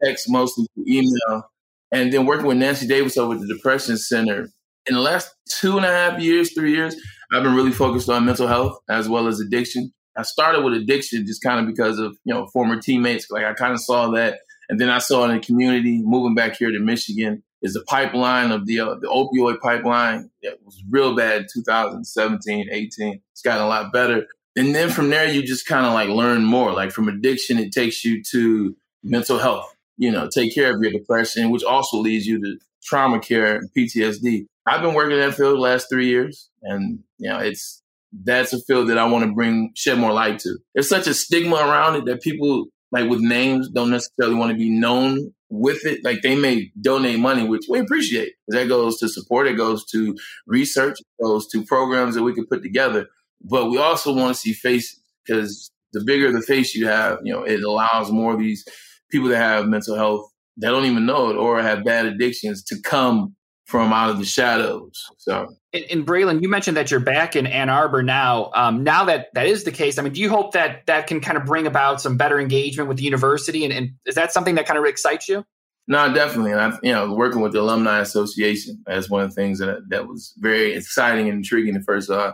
text, 0.03 0.31
mostly 0.31 0.67
through 0.75 0.85
email. 0.89 1.51
And 1.93 2.13
then 2.13 2.27
working 2.27 2.47
with 2.47 2.57
Nancy 2.57 2.87
Davis 2.87 3.17
over 3.17 3.35
at 3.35 3.41
the 3.41 3.47
Depression 3.47 3.97
Center, 3.97 4.49
in 4.89 4.95
the 4.95 5.01
last 5.01 5.35
two 5.49 5.77
and 5.77 5.87
a 5.87 5.91
half 5.91 6.21
years, 6.21 6.53
three 6.53 6.75
years, 6.75 6.97
I've 7.33 7.43
been 7.43 7.55
really 7.55 7.73
focused 7.73 8.09
on 8.09 8.25
mental 8.25 8.47
health 8.47 8.79
as 8.89 9.09
well 9.09 9.27
as 9.27 9.41
addiction. 9.41 9.93
I 10.17 10.23
started 10.23 10.65
with 10.65 10.75
addiction 10.75 11.27
just 11.27 11.43
kind 11.43 11.61
of 11.61 11.67
because 11.67 11.99
of, 11.99 12.19
you 12.25 12.35
know, 12.35 12.47
former 12.47 12.81
teammates. 12.81 13.31
Like 13.31 13.45
I 13.45 13.53
kind 13.55 13.73
of 13.73 13.81
saw 13.81 14.11
that. 14.13 14.41
And 14.69 14.81
then 14.81 14.91
I 14.91 14.99
saw 14.99 15.25
in 15.25 15.35
the 15.35 15.41
community 15.41 16.03
moving 16.03 16.35
back 16.35 16.57
here 16.57 16.71
to 16.71 16.81
Michigan 16.81 17.43
is 17.63 17.75
the 17.75 17.83
pipeline 17.83 18.51
of 18.51 18.67
the, 18.67 18.81
uh, 18.81 18.95
the 18.95 19.09
opioid 19.09 19.61
pipeline. 19.61 20.31
It 20.43 20.59
was 20.65 20.83
real 20.89 21.15
bad 21.15 21.43
in 21.43 21.47
2017, 21.53 22.69
18. 22.71 23.21
It's 23.33 23.43
gotten 23.43 23.63
a 23.63 23.69
lot 23.69 23.93
better. 23.93 24.27
And 24.57 24.75
then 24.75 24.91
from 24.91 25.11
there, 25.11 25.31
you 25.31 25.43
just 25.43 25.67
kind 25.67 25.87
of 25.87 25.93
like 25.93 26.09
learn 26.09 26.45
more. 26.45 26.73
Like 26.73 26.91
from 26.91 27.09
addiction, 27.09 27.59
it 27.59 27.73
takes 27.73 28.05
you 28.05 28.23
to 28.31 28.77
mental 29.03 29.39
health, 29.39 29.73
you 29.97 30.11
know, 30.11 30.29
take 30.29 30.55
care 30.55 30.75
of 30.75 30.83
your 30.83 30.93
depression, 30.93 31.51
which 31.51 31.63
also 31.63 31.99
leads 31.99 32.27
you 32.27 32.41
to 32.41 32.59
trauma 32.83 33.21
care 33.21 33.57
and 33.57 33.71
PTSD. 33.77 34.47
I've 34.69 34.83
been 34.83 34.95
working 34.95 35.19
in 35.19 35.21
that 35.21 35.35
field 35.35 35.57
the 35.57 35.61
last 35.61 35.89
three 35.91 36.09
years, 36.09 36.49
and 36.63 37.01
you 37.19 37.31
know, 37.31 37.39
it's 37.39 37.83
that's 38.25 38.53
a 38.53 38.61
field 38.63 38.89
that 38.89 38.99
I 38.99 39.07
want 39.07 39.25
to 39.25 39.33
bring 39.33 39.73
shed 39.75 39.99
more 39.99 40.13
light 40.13 40.39
to. 40.41 40.59
There's 40.75 40.89
such 40.89 41.07
a 41.07 41.15
stigma 41.15 41.57
around 41.57 41.97
it 41.97 42.05
that 42.07 42.23
people 42.23 42.67
like 42.91 43.09
with 43.09 43.21
names 43.21 43.69
don't 43.69 43.91
necessarily 43.91 44.35
want 44.35 44.51
to 44.51 44.57
be 44.57 44.71
known 44.71 45.33
with 45.51 45.85
it. 45.85 46.05
Like 46.05 46.23
they 46.23 46.37
may 46.37 46.71
donate 46.81 47.19
money, 47.19 47.47
which 47.47 47.67
we 47.69 47.79
appreciate. 47.81 48.33
That 48.49 48.69
goes 48.69 48.99
to 48.99 49.09
support, 49.09 49.47
it 49.47 49.57
goes 49.57 49.85
to 49.87 50.17
research, 50.47 51.01
it 51.01 51.23
goes 51.23 51.47
to 51.49 51.65
programs 51.65 52.15
that 52.15 52.23
we 52.23 52.35
can 52.35 52.47
put 52.47 52.63
together. 52.63 53.07
But 53.43 53.71
we 53.71 53.79
also 53.79 54.15
want 54.15 54.35
to 54.35 54.41
see 54.41 54.53
faces 54.53 55.01
because 55.25 55.71
the 55.93 56.03
bigger 56.05 56.33
the 56.33 56.43
face 56.43 56.75
you 56.75 56.87
have, 56.87 57.19
you 57.23 57.33
know, 57.33 57.43
it 57.43 57.63
allows 57.63 58.11
more 58.11 58.33
of 58.35 58.39
these 58.39 58.65
people 59.11 59.29
that 59.29 59.37
have 59.37 59.67
mental 59.67 59.97
health 59.97 60.31
that 60.59 60.71
don't 60.71 60.87
even 60.87 61.07
know 61.07 61.31
it 61.31 61.37
or 61.37 61.63
have 61.63 61.85
bad 61.85 62.07
addictions 62.07 62.63
to 62.65 62.81
come 62.83 63.37
from 63.69 63.93
out 63.93 64.09
of 64.09 64.19
the 64.19 64.25
shadows. 64.25 65.11
So, 65.19 65.55
and, 65.75 65.85
and 65.91 66.07
Braylon, 66.07 66.41
you 66.41 66.49
mentioned 66.49 66.79
that 66.79 66.91
you're 66.91 67.01
back 67.01 67.37
in 67.37 67.47
Ann 67.47 67.69
Arbor 67.69 68.03
now. 68.03 68.51
Um, 68.55 68.83
now 68.83 69.05
that 69.05 69.27
that 69.35 69.47
is 69.47 69.65
the 69.65 69.71
case, 69.71 69.99
I 69.99 70.03
mean, 70.03 70.15
do 70.15 70.23
you 70.23 70.31
hope 70.31 70.53
that 70.53 70.87
that 70.87 71.07
can 71.07 71.21
kind 71.21 71.37
of 71.37 71.45
bring 71.45 71.67
about 71.67 72.01
some 72.01 72.17
better 72.17 72.41
engagement 72.41 72.89
with 72.89 72.97
the 72.97 73.05
university? 73.05 73.65
And, 73.65 73.73
and 73.75 73.91
is 74.07 74.15
that 74.15 74.33
something 74.33 74.55
that 74.55 74.65
kind 74.65 74.79
of 74.79 74.87
excites 74.87 75.29
you? 75.29 75.45
No, 75.87 76.13
definitely. 76.13 76.53
And 76.53 76.61
I, 76.61 76.79
you 76.83 76.93
know, 76.93 77.13
working 77.13 77.43
with 77.43 77.53
the 77.53 77.61
Alumni 77.61 78.01
Association, 78.01 78.83
that's 78.87 79.11
one 79.11 79.23
of 79.23 79.29
the 79.29 79.35
things 79.35 79.59
that 79.59 79.91
that 79.91 80.09
was 80.09 80.33
very 80.39 80.73
exciting 80.73 81.29
and 81.29 81.37
intriguing 81.37 81.75
the 81.75 81.83
first 81.83 82.09
uh, 82.09 82.33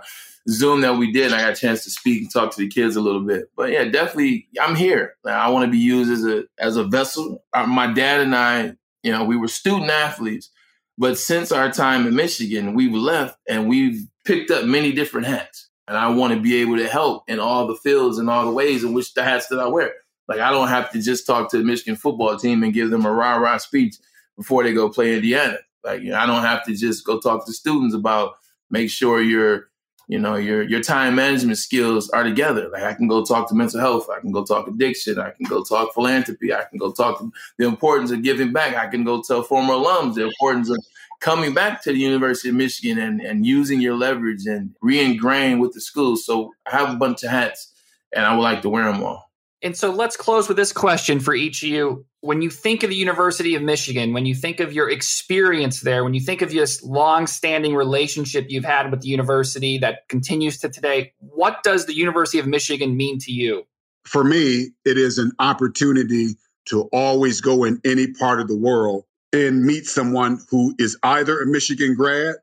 Zoom 0.49 0.83
that 0.83 0.95
we 0.95 1.11
did. 1.11 1.27
And 1.27 1.35
I 1.35 1.43
got 1.43 1.59
a 1.59 1.61
chance 1.61 1.83
to 1.83 1.91
speak 1.91 2.23
and 2.23 2.33
talk 2.33 2.55
to 2.55 2.61
the 2.61 2.69
kids 2.69 2.95
a 2.95 3.01
little 3.01 3.23
bit. 3.23 3.47
But 3.57 3.73
yeah, 3.73 3.87
definitely, 3.87 4.47
I'm 4.61 4.77
here. 4.77 5.15
I 5.25 5.51
want 5.51 5.65
to 5.65 5.71
be 5.73 5.79
used 5.79 6.13
as 6.13 6.25
a 6.25 6.45
as 6.61 6.77
a 6.77 6.85
vessel. 6.85 7.43
Uh, 7.53 7.67
my 7.67 7.93
dad 7.93 8.21
and 8.21 8.37
I, 8.37 8.75
you 9.03 9.11
know, 9.11 9.25
we 9.25 9.37
were 9.37 9.49
student 9.49 9.91
athletes 9.91 10.51
but 10.97 11.19
since 11.19 11.53
our 11.53 11.71
time 11.71 12.07
in 12.07 12.15
Michigan, 12.15 12.75
we've 12.75 12.93
left 12.95 13.39
and 13.49 13.69
we've 13.69 14.07
picked 14.25 14.51
up 14.51 14.65
many 14.65 14.93
different 14.93 15.27
hats. 15.27 15.69
And 15.87 15.97
I 15.97 16.09
want 16.11 16.33
to 16.33 16.41
be 16.41 16.57
able 16.57 16.77
to 16.79 16.89
help 16.89 17.25
in 17.29 17.39
all 17.39 17.67
the 17.67 17.75
fields 17.75 18.19
and 18.19 18.31
all 18.31 18.47
the 18.47 18.53
ways 18.53 18.85
in 18.85 18.95
which 18.95 19.13
the 19.15 19.23
hats 19.23 19.49
that 19.49 19.59
I 19.59 19.67
wear. 19.67 19.93
Like 20.29 20.41
I 20.41 20.51
don't 20.51 20.69
have 20.69 20.91
to 20.93 21.03
just 21.03 21.27
talk 21.27 21.51
to 21.51 21.59
the 21.59 21.65
Michigan 21.65 21.97
football 21.97 22.39
team 22.39 22.63
and 22.63 22.73
give 22.73 22.91
them 22.91 23.05
a 23.05 23.13
rah 23.13 23.37
rah 23.37 23.59
speech 23.59 23.97
before 24.37 24.63
they 24.63 24.73
go 24.73 24.89
play 24.89 25.15
Indiana. 25.15 25.59
Like 25.83 26.01
you 26.01 26.11
know, 26.11 26.19
I 26.19 26.27
don't 26.27 26.43
have 26.43 26.65
to 26.65 26.75
just 26.75 27.05
go 27.05 27.21
talk 27.21 27.45
to 27.45 27.53
students 27.53 27.95
about 27.95 28.37
make 28.71 28.89
sure 28.89 29.21
you're 29.21 29.69
you 30.09 30.19
know 30.19 30.37
your 30.37 30.63
your 30.63 30.83
time 30.83 31.15
management 31.15 31.59
skills 31.59 32.11
are 32.11 32.25
together. 32.25 32.69
Like 32.69 32.83
i 32.83 32.95
can 32.95 33.09
go 33.09 33.25
talk 33.25 33.49
to 33.49 33.55
mental 33.55 33.81
health 33.81 34.09
i 34.15 34.21
can 34.21 34.33
go 34.33 34.45
talk 34.45 34.69
addiction 34.69 35.19
i 35.19 35.31
can 35.31 35.47
go 35.47 35.63
talk 35.63 35.95
philanthropy 35.95 36.53
i 36.53 36.65
can 36.65 36.79
go 36.79 36.93
talk 36.93 37.25
the 37.59 37.67
importance 37.67 38.11
of 38.11 38.23
giving 38.23 38.53
back 38.53 38.75
i 38.77 38.87
can 38.87 39.05
go 39.05 39.23
tell 39.23 39.43
former 39.43 39.75
alums 39.75 40.15
the 40.15 40.25
importance 40.27 40.71
of 40.71 40.79
coming 41.21 41.55
back 41.55 41.83
to 41.83 41.93
the 41.93 41.99
university 41.99 42.49
of 42.49 42.55
michigan 42.55 42.99
and, 42.99 43.21
and 43.21 43.47
using 43.47 43.81
your 43.81 43.97
leverage 43.97 44.47
and 44.47 44.75
re-ingrain 44.83 45.59
with 45.59 45.73
the 45.73 45.81
school. 45.81 46.17
So 46.17 46.53
i 46.67 46.77
have 46.77 46.93
a 46.93 46.97
bunch 46.97 47.23
of 47.23 47.31
hats 47.31 47.73
and 48.13 48.25
i 48.25 48.35
would 48.35 48.43
like 48.43 48.63
to 48.63 48.69
wear 48.69 48.91
them 48.91 49.03
all 49.03 49.24
and 49.65 49.75
so 49.75 49.91
let's 49.91 50.15
close 50.15 50.47
with 50.47 50.59
this 50.59 50.73
question 50.73 51.21
for 51.21 51.35
each 51.35 51.63
of 51.63 51.71
you. 51.71 52.05
When 52.21 52.43
you 52.43 52.51
think 52.51 52.83
of 52.83 52.91
the 52.91 52.97
University 52.97 53.55
of 53.55 53.63
Michigan, 53.63 54.13
when 54.13 54.27
you 54.27 54.35
think 54.35 54.61
of 54.61 54.75
your 54.75 54.91
experience 54.91 55.81
there, 55.81 56.05
when 56.05 56.13
you 56.13 56.21
think 56.21 56.43
of 56.43 56.51
this 56.51 56.83
long-standing 56.83 57.75
relationship 57.75 58.47
you've 58.51 58.67
had 58.67 58.91
with 58.91 59.01
the 59.01 59.09
university 59.09 59.79
that 59.79 60.07
continues 60.11 60.59
to 60.59 60.69
today, 60.69 61.15
what 61.19 61.63
does 61.63 61.87
the 61.87 61.95
University 61.95 62.39
of 62.39 62.47
Michigan 62.47 62.95
mean 62.95 63.19
to 63.21 63.33
you? 63.33 63.65
For 64.05 64.23
me, 64.23 64.73
it 64.85 64.99
is 64.99 65.17
an 65.17 65.33
opportunity 65.39 66.37
to 66.67 66.83
always 66.93 67.41
go 67.41 67.65
in 67.65 67.81
any 67.87 68.09
part 68.13 68.41
of 68.41 68.49
the 68.49 68.57
world 68.57 69.05
and 69.33 69.65
meet 69.65 69.87
someone 69.87 70.41
who 70.51 70.75
is 70.79 70.99
either 71.03 71.41
a 71.41 71.47
Michigan 71.47 71.95
grad 71.95 72.35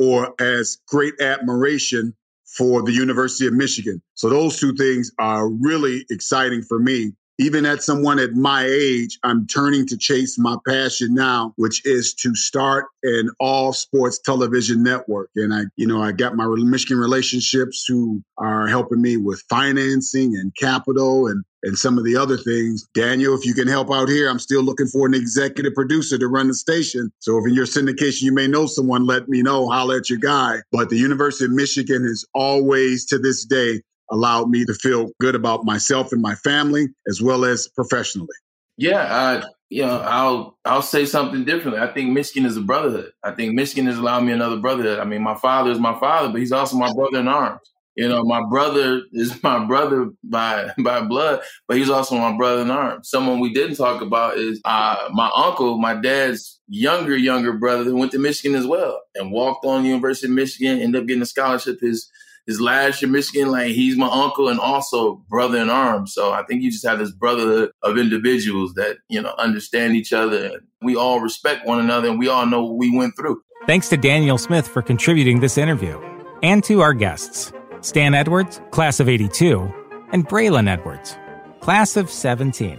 or 0.00 0.34
has 0.40 0.78
great 0.88 1.14
admiration 1.20 2.16
for 2.56 2.82
the 2.82 2.92
University 2.92 3.46
of 3.46 3.52
Michigan. 3.52 4.00
So 4.14 4.28
those 4.28 4.58
two 4.58 4.74
things 4.74 5.10
are 5.18 5.48
really 5.48 6.06
exciting 6.10 6.62
for 6.62 6.78
me 6.78 7.12
even 7.38 7.66
at 7.66 7.82
someone 7.82 8.18
at 8.18 8.32
my 8.32 8.64
age, 8.64 9.18
I'm 9.22 9.46
turning 9.46 9.86
to 9.88 9.96
chase 9.96 10.38
my 10.38 10.56
passion 10.66 11.14
now, 11.14 11.52
which 11.56 11.84
is 11.84 12.14
to 12.14 12.34
start 12.34 12.86
an 13.02 13.30
all 13.40 13.72
sports 13.72 14.20
television 14.20 14.82
network. 14.82 15.30
And 15.34 15.52
I, 15.52 15.62
you 15.76 15.86
know, 15.86 16.02
I 16.02 16.12
got 16.12 16.36
my 16.36 16.46
Michigan 16.46 16.98
relationships 16.98 17.84
who 17.86 18.22
are 18.38 18.66
helping 18.66 19.02
me 19.02 19.16
with 19.16 19.42
financing 19.48 20.36
and 20.36 20.54
capital 20.56 21.26
and 21.26 21.44
and 21.64 21.78
some 21.78 21.96
of 21.96 22.04
the 22.04 22.14
other 22.16 22.36
things. 22.36 22.86
Daniel, 22.94 23.34
if 23.34 23.46
you 23.46 23.54
can 23.54 23.66
help 23.66 23.90
out 23.90 24.08
here, 24.08 24.28
I'm 24.28 24.38
still 24.38 24.62
looking 24.62 24.86
for 24.86 25.06
an 25.06 25.14
executive 25.14 25.74
producer 25.74 26.18
to 26.18 26.28
run 26.28 26.48
the 26.48 26.54
station. 26.54 27.10
So 27.20 27.38
if 27.38 27.46
in 27.46 27.54
your 27.54 27.64
syndication 27.64 28.22
you 28.22 28.34
may 28.34 28.46
know 28.46 28.66
someone, 28.66 29.06
let 29.06 29.28
me 29.28 29.42
know. 29.42 29.68
Holler 29.70 29.96
at 29.96 30.10
your 30.10 30.18
guy. 30.18 30.58
But 30.70 30.90
the 30.90 30.98
University 30.98 31.46
of 31.46 31.52
Michigan 31.52 32.04
is 32.04 32.26
always 32.34 33.06
to 33.06 33.18
this 33.18 33.46
day 33.46 33.80
allowed 34.10 34.50
me 34.50 34.64
to 34.64 34.74
feel 34.74 35.10
good 35.20 35.34
about 35.34 35.64
myself 35.64 36.12
and 36.12 36.22
my 36.22 36.34
family 36.36 36.88
as 37.08 37.22
well 37.22 37.44
as 37.44 37.68
professionally. 37.68 38.28
Yeah, 38.76 39.02
uh, 39.02 39.46
you 39.70 39.82
know, 39.82 40.00
I'll 40.00 40.58
I'll 40.64 40.82
say 40.82 41.06
something 41.06 41.44
differently. 41.44 41.80
I 41.80 41.92
think 41.92 42.10
Michigan 42.10 42.46
is 42.46 42.56
a 42.56 42.60
brotherhood. 42.60 43.12
I 43.22 43.32
think 43.32 43.54
Michigan 43.54 43.86
has 43.86 43.98
allowed 43.98 44.24
me 44.24 44.32
another 44.32 44.56
brotherhood. 44.56 44.98
I 44.98 45.04
mean, 45.04 45.22
my 45.22 45.34
father 45.34 45.70
is 45.70 45.78
my 45.78 45.98
father, 45.98 46.28
but 46.28 46.40
he's 46.40 46.52
also 46.52 46.76
my 46.76 46.92
brother 46.92 47.18
in 47.18 47.28
arms. 47.28 47.60
You 47.96 48.08
know, 48.08 48.24
my 48.24 48.42
brother 48.48 49.02
is 49.12 49.40
my 49.42 49.64
brother 49.64 50.10
by 50.24 50.70
by 50.78 51.02
blood, 51.02 51.42
but 51.68 51.76
he's 51.76 51.90
also 51.90 52.16
my 52.16 52.36
brother 52.36 52.62
in 52.62 52.70
arms. 52.70 53.08
Someone 53.08 53.40
we 53.40 53.52
didn't 53.52 53.76
talk 53.76 54.02
about 54.02 54.38
is 54.38 54.60
uh, 54.64 55.08
my 55.12 55.30
uncle, 55.34 55.78
my 55.78 55.94
dad's 55.94 56.60
younger 56.68 57.16
younger 57.16 57.52
brother, 57.52 57.84
who 57.84 57.96
went 57.96 58.12
to 58.12 58.18
Michigan 58.18 58.56
as 58.56 58.66
well 58.66 59.00
and 59.14 59.30
walked 59.30 59.64
on 59.64 59.84
University 59.84 60.26
of 60.26 60.32
Michigan, 60.32 60.80
ended 60.80 61.02
up 61.02 61.06
getting 61.06 61.22
a 61.22 61.26
scholarship. 61.26 61.80
His 61.80 62.10
his 62.46 62.60
last 62.60 63.00
year 63.00 63.10
Michigan, 63.10 63.50
like 63.50 63.68
he's 63.68 63.96
my 63.96 64.08
uncle 64.08 64.48
and 64.48 64.60
also 64.60 65.24
brother 65.28 65.58
in 65.58 65.70
arms. 65.70 66.12
So 66.14 66.32
I 66.32 66.42
think 66.44 66.62
you 66.62 66.70
just 66.70 66.86
have 66.86 66.98
this 66.98 67.10
brotherhood 67.10 67.70
of 67.82 67.98
individuals 67.98 68.74
that, 68.74 68.98
you 69.08 69.20
know, 69.20 69.34
understand 69.38 69.96
each 69.96 70.12
other 70.12 70.46
and 70.46 70.56
we 70.82 70.96
all 70.96 71.20
respect 71.20 71.66
one 71.66 71.80
another 71.80 72.08
and 72.08 72.18
we 72.18 72.28
all 72.28 72.46
know 72.46 72.64
what 72.64 72.76
we 72.76 72.96
went 72.96 73.16
through. 73.16 73.42
Thanks 73.66 73.88
to 73.88 73.96
Daniel 73.96 74.36
Smith 74.36 74.68
for 74.68 74.82
contributing 74.82 75.40
this 75.40 75.56
interview, 75.56 75.98
and 76.42 76.62
to 76.64 76.82
our 76.82 76.92
guests, 76.92 77.50
Stan 77.80 78.12
Edwards, 78.12 78.60
class 78.70 79.00
of 79.00 79.08
82, 79.08 79.72
and 80.12 80.28
Braylon 80.28 80.68
Edwards, 80.68 81.16
class 81.60 81.96
of 81.96 82.10
17. 82.10 82.78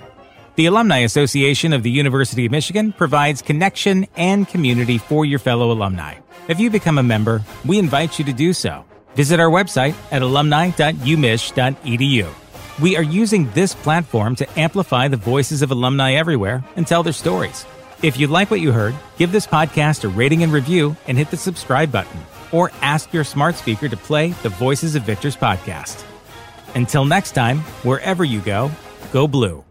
The 0.58 0.68
Alumni 0.68 1.00
Association 1.00 1.74
of 1.74 1.82
the 1.82 1.90
University 1.90 2.46
of 2.46 2.52
Michigan 2.52 2.94
provides 2.94 3.42
connection 3.42 4.06
and 4.16 4.48
community 4.48 5.00
for 5.00 5.26
your 5.26 5.40
fellow 5.40 5.72
alumni. 5.72 6.16
If 6.48 6.60
you 6.60 6.70
become 6.70 7.00
a 7.00 7.04
member, 7.04 7.42
we 7.66 7.80
invite 7.80 8.20
you 8.20 8.26
to 8.26 8.34
do 8.34 8.54
so. 8.54 8.86
Visit 9.16 9.40
our 9.40 9.50
website 9.50 9.96
at 10.12 10.22
alumni.umich.edu. 10.22 12.28
We 12.82 12.98
are 12.98 13.04
using 13.04 13.50
this 13.52 13.74
platform 13.74 14.36
to 14.36 14.60
amplify 14.60 15.08
the 15.08 15.18
voices 15.18 15.62
of 15.62 15.72
alumni 15.72 16.14
everywhere 16.14 16.64
and 16.76 16.86
tell 16.86 17.04
their 17.04 17.14
stories. 17.14 17.66
If 18.04 18.20
you 18.20 18.28
like 18.28 18.52
what 18.52 18.60
you 18.60 18.72
heard, 18.72 18.96
give 19.18 19.32
this 19.32 19.48
podcast 19.48 20.04
a 20.04 20.10
rating 20.10 20.44
and 20.44 20.52
review 20.52 20.96
and 21.08 21.18
hit 21.18 21.32
the 21.32 21.38
subscribe 21.38 21.92
button, 21.92 22.20
or 22.52 22.72
ask 22.82 23.14
your 23.14 23.24
smart 23.24 23.56
speaker 23.56 23.88
to 23.88 23.98
play 23.98 24.30
the 24.44 24.50
Voices 24.50 24.96
of 24.96 25.04
Victors 25.04 25.36
podcast. 25.36 26.04
Until 26.76 27.06
next 27.06 27.32
time, 27.32 27.60
wherever 27.84 28.24
you 28.24 28.42
go, 28.42 28.70
go 29.12 29.28
blue. 29.28 29.65